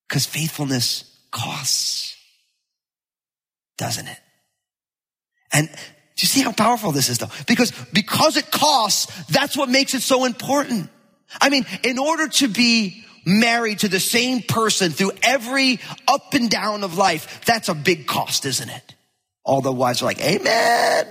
Because 0.09 0.27
faithfulness 0.27 1.05
costs, 1.31 2.15
doesn't 3.79 4.07
it? 4.07 4.19
And 5.53 5.69
do 5.69 5.75
you 6.19 6.29
see 6.29 6.43
how 6.43 6.53
powerful 6.53 6.93
this 6.93 7.09
is 7.09 7.19
though? 7.19 7.31
Because, 7.47 7.73
because 7.93 8.37
it 8.37 8.51
costs, 8.51 9.07
that's 9.27 9.57
what 9.57 9.71
makes 9.71 9.95
it 9.95 10.03
so 10.03 10.27
important. 10.27 10.91
I 11.41 11.49
mean, 11.49 11.65
in 11.83 11.99
order 11.99 12.29
to 12.29 12.49
be 12.49 13.05
married 13.25 13.79
to 13.81 13.89
the 13.89 14.01
same 14.01 14.43
person 14.43 14.91
through 14.91 15.13
every 15.23 15.81
up 16.07 16.35
and 16.35 16.51
down 16.51 16.85
of 16.85 16.99
life, 16.99 17.45
that's 17.47 17.71
a 17.71 17.75
big 17.75 18.07
cost, 18.07 18.45
isn't 18.45 18.69
it? 18.69 18.95
All 19.45 19.61
the 19.61 19.73
wives 19.73 20.03
are 20.03 20.05
like, 20.05 20.21
amen. 20.21 21.07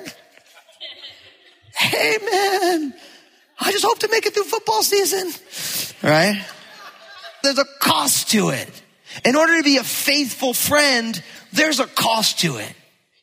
Amen. 1.94 2.94
I 3.60 3.72
just 3.72 3.84
hope 3.84 4.00
to 4.00 4.08
make 4.10 4.26
it 4.26 4.34
through 4.34 4.46
football 4.46 4.84
season. 4.84 5.32
Right? 6.02 6.44
There's 7.44 7.60
a 7.60 7.66
cost 7.80 8.32
to 8.32 8.50
it. 8.50 8.70
In 9.26 9.36
order 9.36 9.58
to 9.58 9.64
be 9.64 9.78
a 9.78 9.84
faithful 9.84 10.54
friend, 10.54 11.22
there's 11.52 11.80
a 11.80 11.88
cost 11.88 12.40
to 12.40 12.58
it. 12.58 12.74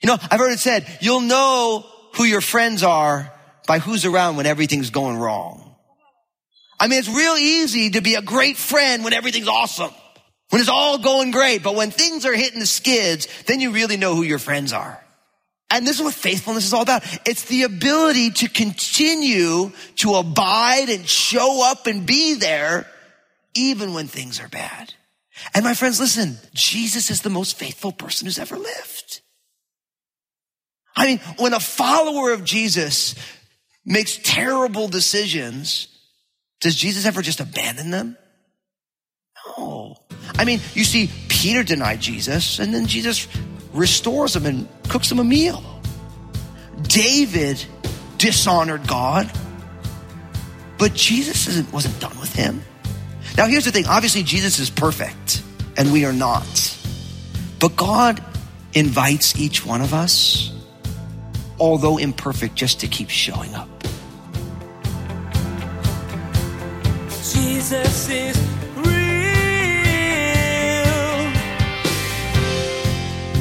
You 0.02 0.08
know, 0.08 0.18
I've 0.30 0.38
heard 0.38 0.52
it 0.52 0.58
said, 0.58 0.86
you'll 1.00 1.22
know 1.22 1.84
who 2.14 2.24
your 2.24 2.40
friends 2.40 2.82
are 2.82 3.32
by 3.66 3.78
who's 3.78 4.04
around 4.04 4.36
when 4.36 4.46
everything's 4.46 4.90
going 4.90 5.16
wrong. 5.16 5.74
I 6.80 6.86
mean, 6.86 7.00
it's 7.00 7.08
real 7.08 7.34
easy 7.34 7.90
to 7.90 8.00
be 8.00 8.14
a 8.14 8.22
great 8.22 8.56
friend 8.56 9.02
when 9.02 9.12
everything's 9.12 9.48
awesome. 9.48 9.90
When 10.50 10.60
it's 10.60 10.70
all 10.70 10.98
going 10.98 11.30
great. 11.30 11.62
But 11.62 11.74
when 11.74 11.90
things 11.90 12.24
are 12.24 12.34
hitting 12.34 12.60
the 12.60 12.66
skids, 12.66 13.28
then 13.44 13.60
you 13.60 13.70
really 13.70 13.96
know 13.96 14.14
who 14.14 14.22
your 14.22 14.38
friends 14.38 14.72
are. 14.72 15.02
And 15.70 15.86
this 15.86 15.98
is 15.98 16.02
what 16.02 16.14
faithfulness 16.14 16.64
is 16.64 16.72
all 16.72 16.82
about. 16.82 17.04
It's 17.26 17.44
the 17.44 17.64
ability 17.64 18.30
to 18.30 18.48
continue 18.48 19.70
to 19.96 20.14
abide 20.14 20.88
and 20.88 21.06
show 21.06 21.62
up 21.70 21.86
and 21.86 22.06
be 22.06 22.34
there 22.34 22.86
even 23.54 23.92
when 23.92 24.06
things 24.06 24.40
are 24.40 24.48
bad. 24.48 24.94
And 25.54 25.64
my 25.64 25.74
friends, 25.74 26.00
listen, 26.00 26.38
Jesus 26.54 27.10
is 27.10 27.20
the 27.20 27.30
most 27.30 27.58
faithful 27.58 27.92
person 27.92 28.26
who's 28.26 28.38
ever 28.38 28.56
lived. 28.56 29.20
I 30.96 31.06
mean, 31.06 31.18
when 31.36 31.54
a 31.54 31.60
follower 31.60 32.32
of 32.32 32.44
Jesus 32.44 33.14
makes 33.84 34.18
terrible 34.22 34.88
decisions, 34.88 35.88
does 36.60 36.74
Jesus 36.74 37.06
ever 37.06 37.22
just 37.22 37.40
abandon 37.40 37.90
them? 37.90 38.16
No. 39.56 39.96
I 40.36 40.44
mean, 40.44 40.60
you 40.74 40.84
see, 40.84 41.10
Peter 41.28 41.62
denied 41.62 42.00
Jesus, 42.00 42.58
and 42.58 42.74
then 42.74 42.86
Jesus 42.86 43.26
restores 43.72 44.36
him 44.36 44.46
and 44.46 44.68
cooks 44.88 45.10
him 45.10 45.18
a 45.18 45.24
meal. 45.24 45.62
David 46.82 47.64
dishonored 48.18 48.86
God, 48.86 49.30
but 50.78 50.94
Jesus 50.94 51.46
wasn't 51.72 51.98
done 52.00 52.18
with 52.20 52.34
him. 52.34 52.62
Now, 53.36 53.46
here's 53.46 53.64
the 53.64 53.72
thing 53.72 53.86
obviously, 53.86 54.22
Jesus 54.22 54.58
is 54.58 54.70
perfect, 54.70 55.42
and 55.76 55.92
we 55.92 56.04
are 56.04 56.12
not. 56.12 56.76
But 57.60 57.76
God 57.76 58.22
invites 58.74 59.38
each 59.38 59.64
one 59.64 59.80
of 59.80 59.94
us, 59.94 60.52
although 61.58 61.98
imperfect, 61.98 62.54
just 62.54 62.80
to 62.80 62.88
keep 62.88 63.10
showing 63.10 63.54
up. 63.54 63.68
Jesus 67.32 68.08
is 68.08 68.47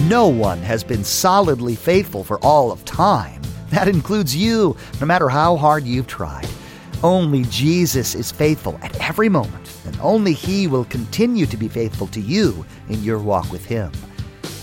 No 0.08 0.30
one 0.30 0.60
has 0.60 0.86
been 0.86 1.04
solidly 1.04 1.76
faithful 1.76 2.24
for 2.24 2.40
all 2.40 2.72
of 2.72 2.86
time. 2.86 3.42
That 3.72 3.90
includes 3.90 4.34
you, 4.34 4.78
no 5.02 5.06
matter 5.06 5.28
how 5.28 5.58
hard 5.58 5.84
you've 5.84 6.08
tried. 6.08 6.48
Only 7.04 7.44
Jesus 7.50 8.16
is 8.16 8.32
faithful 8.32 8.80
at 8.82 8.98
every 9.02 9.28
moment, 9.28 9.70
and 9.86 10.00
only 10.00 10.32
He 10.32 10.66
will 10.66 10.86
continue 10.86 11.46
to 11.48 11.58
be 11.58 11.68
faithful 11.68 12.08
to 12.08 12.22
you 12.22 12.66
in 12.88 13.04
your 13.04 13.20
walk 13.20 13.52
with 13.52 13.66
Him. 13.66 13.92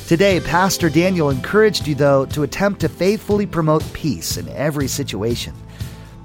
Today, 0.06 0.40
Pastor 0.40 0.88
Daniel 0.88 1.28
encouraged 1.28 1.86
you, 1.86 1.94
though, 1.94 2.24
to 2.24 2.44
attempt 2.44 2.80
to 2.80 2.88
faithfully 2.88 3.44
promote 3.44 3.84
peace 3.92 4.38
in 4.38 4.48
every 4.48 4.88
situation. 4.88 5.54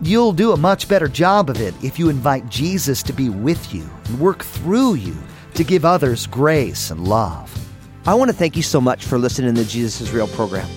You'll 0.02 0.32
do 0.32 0.54
a 0.54 0.58
much 0.58 0.88
better 0.88 1.10
job 1.10 1.50
of 1.50 1.60
it 1.60 1.74
if 1.84 2.00
you 2.00 2.08
invite 2.08 2.48
Jesus 2.48 3.04
to 3.04 3.12
be 3.12 3.28
with 3.28 3.74
you 3.74 3.84
and 4.06 4.18
work 4.18 4.46
through 4.46 4.94
you 4.94 5.18
to 5.56 5.66
give 5.66 5.84
others 5.84 6.26
grace 6.26 6.90
and 6.90 7.06
love. 7.06 7.69
I 8.06 8.14
want 8.14 8.32
to 8.32 8.36
thank 8.36 8.56
you 8.56 8.64
so 8.64 8.80
much 8.80 9.06
for 9.06 9.18
listening 9.18 9.54
to 9.54 9.62
the 9.62 9.68
Jesus 9.68 10.02
is 10.02 10.12
Real 10.12 10.28
program. 10.28 10.68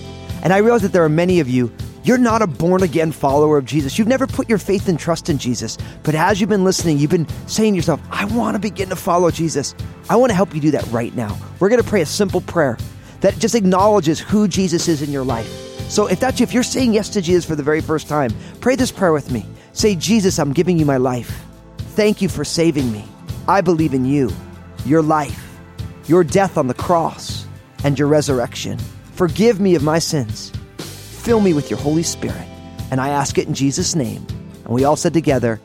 And 0.43 0.51
I 0.51 0.57
realize 0.57 0.81
that 0.81 0.91
there 0.91 1.03
are 1.03 1.09
many 1.09 1.39
of 1.39 1.49
you, 1.49 1.71
you're 2.03 2.17
not 2.17 2.41
a 2.41 2.47
born 2.47 2.83
again 2.83 3.13
follower 3.13 3.57
of 3.57 3.65
Jesus. 3.65 3.97
You've 3.97 4.09
never 4.09 4.27
put 4.27 4.49
your 4.49 4.57
faith 4.57 4.89
and 4.89 4.99
trust 4.99 5.29
in 5.29 5.37
Jesus. 5.37 5.77
But 6.03 6.15
as 6.15 6.41
you've 6.41 6.49
been 6.49 6.65
listening, 6.65 6.97
you've 6.97 7.11
been 7.11 7.27
saying 7.47 7.73
to 7.73 7.77
yourself, 7.77 8.01
I 8.11 8.25
want 8.25 8.55
to 8.55 8.59
begin 8.59 8.89
to 8.89 8.95
follow 8.97 9.31
Jesus. 9.31 9.73
I 10.09 10.17
want 10.17 10.31
to 10.31 10.35
help 10.35 10.53
you 10.53 10.59
do 10.59 10.71
that 10.71 10.85
right 10.87 11.15
now. 11.15 11.37
We're 11.59 11.69
going 11.69 11.81
to 11.81 11.87
pray 11.87 12.01
a 12.01 12.05
simple 12.05 12.41
prayer 12.41 12.77
that 13.21 13.39
just 13.39 13.55
acknowledges 13.55 14.19
who 14.19 14.49
Jesus 14.49 14.89
is 14.89 15.01
in 15.01 15.11
your 15.11 15.23
life. 15.23 15.47
So 15.89 16.07
if 16.07 16.19
that's 16.19 16.41
you, 16.41 16.43
if 16.43 16.53
you're 16.53 16.61
saying 16.61 16.93
yes 16.93 17.07
to 17.09 17.21
Jesus 17.21 17.45
for 17.45 17.55
the 17.55 17.63
very 17.63 17.79
first 17.79 18.09
time, 18.09 18.31
pray 18.59 18.75
this 18.75 18.91
prayer 18.91 19.13
with 19.13 19.31
me. 19.31 19.45
Say, 19.71 19.95
Jesus, 19.95 20.39
I'm 20.39 20.51
giving 20.51 20.77
you 20.77 20.85
my 20.85 20.97
life. 20.97 21.45
Thank 21.77 22.21
you 22.21 22.27
for 22.27 22.43
saving 22.43 22.91
me. 22.91 23.05
I 23.47 23.61
believe 23.61 23.93
in 23.93 24.03
you, 24.03 24.29
your 24.85 25.01
life, 25.01 25.52
your 26.05 26.23
death 26.23 26.57
on 26.57 26.67
the 26.67 26.73
cross, 26.73 27.47
and 27.83 27.97
your 27.97 28.07
resurrection. 28.07 28.77
Forgive 29.13 29.59
me 29.59 29.75
of 29.75 29.83
my 29.83 29.99
sins. 29.99 30.51
Fill 30.77 31.39
me 31.39 31.53
with 31.53 31.69
your 31.69 31.79
Holy 31.79 32.03
Spirit. 32.03 32.47
And 32.91 32.99
I 32.99 33.09
ask 33.09 33.37
it 33.37 33.47
in 33.47 33.53
Jesus' 33.53 33.95
name. 33.95 34.25
And 34.65 34.69
we 34.69 34.83
all 34.83 34.95
said 34.95 35.13
together, 35.13 35.59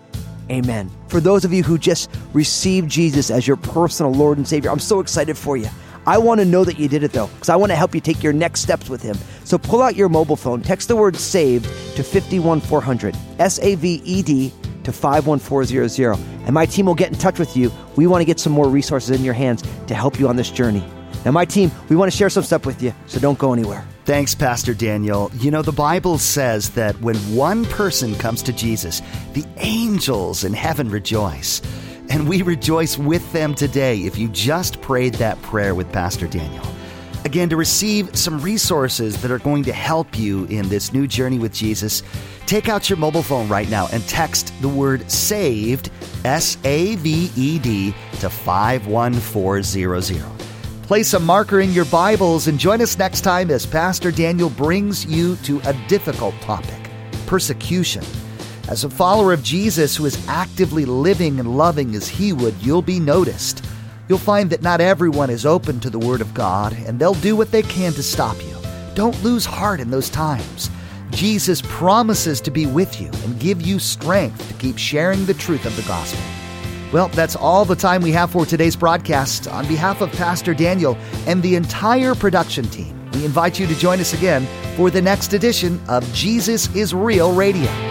Amen. 0.51 0.90
For 1.09 1.20
those 1.20 1.44
of 1.44 1.53
you 1.53 1.62
who 1.62 1.77
just 1.77 2.11
received 2.33 2.90
Jesus 2.90 3.31
as 3.31 3.46
your 3.46 3.59
personal 3.59 4.12
Lord 4.12 4.38
and 4.38 4.48
Savior, 4.48 4.70
I'm 4.70 4.79
so 4.79 5.01
excited 5.01 5.37
for 5.37 5.57
you. 5.57 5.68
I 6.07 6.16
want 6.16 6.40
to 6.40 6.46
know 6.46 6.64
that 6.64 6.79
you 6.79 6.88
did 6.88 7.03
it 7.03 7.12
though, 7.12 7.27
because 7.27 7.51
I 7.51 7.57
want 7.57 7.70
to 7.70 7.77
help 7.77 7.94
you 7.94 8.01
take 8.01 8.22
your 8.22 8.33
next 8.33 8.61
steps 8.61 8.88
with 8.88 9.03
Him. 9.03 9.16
So 9.44 9.59
pull 9.59 9.83
out 9.83 9.94
your 9.94 10.09
mobile 10.09 10.37
phone, 10.37 10.62
text 10.62 10.88
the 10.88 10.96
word 10.96 11.16
saved 11.16 11.66
to 11.96 12.03
51400, 12.03 13.14
S 13.38 13.59
A 13.61 13.74
V 13.74 14.01
E 14.05 14.22
D 14.22 14.53
to 14.88 14.92
51400, 14.92 16.18
and 16.44 16.53
my 16.53 16.66
team 16.66 16.87
will 16.87 16.94
get 16.94 17.09
in 17.12 17.18
touch 17.18 17.38
with 17.38 17.57
you. 17.57 17.70
We 17.96 18.07
want 18.07 18.20
to 18.20 18.24
get 18.24 18.40
some 18.40 18.53
more 18.53 18.68
resources 18.68 19.11
in 19.11 19.24
your 19.24 19.35
hands 19.35 19.62
to 19.87 19.94
help 19.94 20.18
you 20.18 20.29
on 20.29 20.37
this 20.37 20.51
journey. 20.51 20.85
Now, 21.24 21.33
my 21.33 21.44
team, 21.44 21.70
we 21.88 21.96
want 21.96 22.11
to 22.11 22.16
share 22.16 22.31
some 22.31 22.44
stuff 22.44 22.64
with 22.64 22.83
you, 22.83 22.94
so 23.07 23.18
don't 23.20 23.38
go 23.38 23.53
anywhere. 23.53 23.85
Thanks, 24.05 24.35
Pastor 24.35 24.72
Daniel. 24.72 25.31
You 25.35 25.51
know, 25.51 25.62
the 25.62 25.72
Bible 25.72 26.16
says 26.16 26.70
that 26.70 26.98
when 27.01 27.16
one 27.35 27.64
person 27.66 28.14
comes 28.14 28.42
to 28.44 28.53
Jesus, 28.53 29.03
the 29.35 29.44
angels 29.59 30.44
in 30.44 30.55
heaven 30.55 30.88
rejoice. 30.88 31.61
And 32.09 32.27
we 32.27 32.40
rejoice 32.40 32.96
with 32.96 33.31
them 33.33 33.55
today 33.55 33.98
if 33.98 34.16
you 34.16 34.29
just 34.29 34.81
prayed 34.81 35.14
that 35.14 35.40
prayer 35.42 35.74
with 35.74 35.92
Pastor 35.92 36.27
Daniel. 36.27 36.64
Again, 37.29 37.51
to 37.51 37.59
receive 37.59 38.17
some 38.17 38.41
resources 38.41 39.21
that 39.21 39.31
are 39.31 39.38
going 39.38 39.62
to 39.64 39.73
help 39.75 40.19
you 40.19 40.47
in 40.47 40.67
this 40.71 40.95
new 40.95 41.07
journey 41.07 41.38
with 41.38 41.53
Jesus, 41.53 42.03
take 42.47 42.71
out 42.71 42.88
your 42.88 42.97
mobile 42.97 43.23
phone 43.23 43.51
right 43.51 43.69
now 43.69 43.87
and 43.93 44.03
text 44.09 44.51
the 44.62 44.69
word 44.69 45.03
SAVED, 45.11 45.91
S 46.25 46.57
A 46.64 46.97
V 46.97 47.31
E 47.37 47.59
D, 47.59 47.95
to 48.21 48.31
51400. 48.31 50.25
Place 50.85 51.12
a 51.12 51.21
marker 51.21 51.61
in 51.61 51.71
your 51.71 51.85
Bibles 51.85 52.49
and 52.49 52.59
join 52.59 52.81
us 52.81 52.97
next 52.97 53.21
time 53.21 53.51
as 53.51 53.67
Pastor 53.67 54.11
Daniel 54.11 54.49
brings 54.49 55.05
you 55.05 55.37
to 55.43 55.61
a 55.67 55.75
difficult 55.87 56.35
topic 56.41 56.91
persecution. 57.27 58.05
As 58.71 58.85
a 58.85 58.91
follower 58.91 59.35
of 59.35 59.43
Jesus 59.43 59.95
who 59.95 60.07
is 60.07 60.27
actively 60.29 60.87
living 60.87 61.41
and 61.41 61.59
loving 61.59 61.95
as 61.95 62.09
he 62.09 62.33
would, 62.33 62.55
you'll 62.62 62.81
be 62.81 62.99
noticed. 62.99 63.62
You'll 64.09 64.18
find 64.18 64.49
that 64.51 64.62
not 64.62 64.81
everyone 64.81 65.29
is 65.29 65.44
open 65.44 65.81
to 65.81 65.90
the 65.90 65.99
Word 65.99 66.23
of 66.23 66.33
God, 66.33 66.73
and 66.73 66.99
they'll 66.99 67.14
do 67.14 67.37
what 67.37 67.51
they 67.51 67.62
can 67.62 67.92
to 67.92 68.03
stop 68.03 68.37
you. 68.42 68.57
Don't 68.94 69.23
lose 69.23 69.44
heart 69.44 69.81
in 69.81 69.90
those 69.90 70.09
times. 70.09 70.71
Jesus 71.11 71.62
promises 71.62 72.40
to 72.40 72.51
be 72.51 72.66
with 72.66 73.01
you 73.01 73.11
and 73.25 73.38
give 73.38 73.61
you 73.61 73.79
strength 73.79 74.47
to 74.49 74.55
keep 74.55 74.79
sharing 74.79 75.27
the 75.27 75.35
truth 75.35 75.66
of 75.66 75.77
the 75.77 75.83
gospel. 75.83 76.23
Well, 76.92 77.09
that's 77.09 77.37
all 77.37 77.66
the 77.66 77.77
time 77.77 78.01
we 78.01 78.12
have 78.12 78.31
for 78.31 78.47
today's 78.47 78.77
broadcast. 78.77 79.47
On 79.47 79.66
behalf 79.68 80.01
of 80.01 80.11
Pastor 80.12 80.55
Daniel 80.55 80.97
and 81.27 81.42
the 81.42 81.55
entire 81.55 82.14
production 82.14 82.64
team, 82.64 82.99
we 83.12 83.27
invite 83.27 83.59
you 83.59 83.66
to 83.66 83.75
join 83.75 84.01
us 84.01 84.14
again 84.14 84.47
for 84.77 84.90
the 84.90 85.03
next 85.03 85.35
edition 85.35 85.81
of 85.87 86.11
Jesus 86.14 86.75
is 86.75 86.94
Real 86.94 87.35
Radio. 87.35 87.88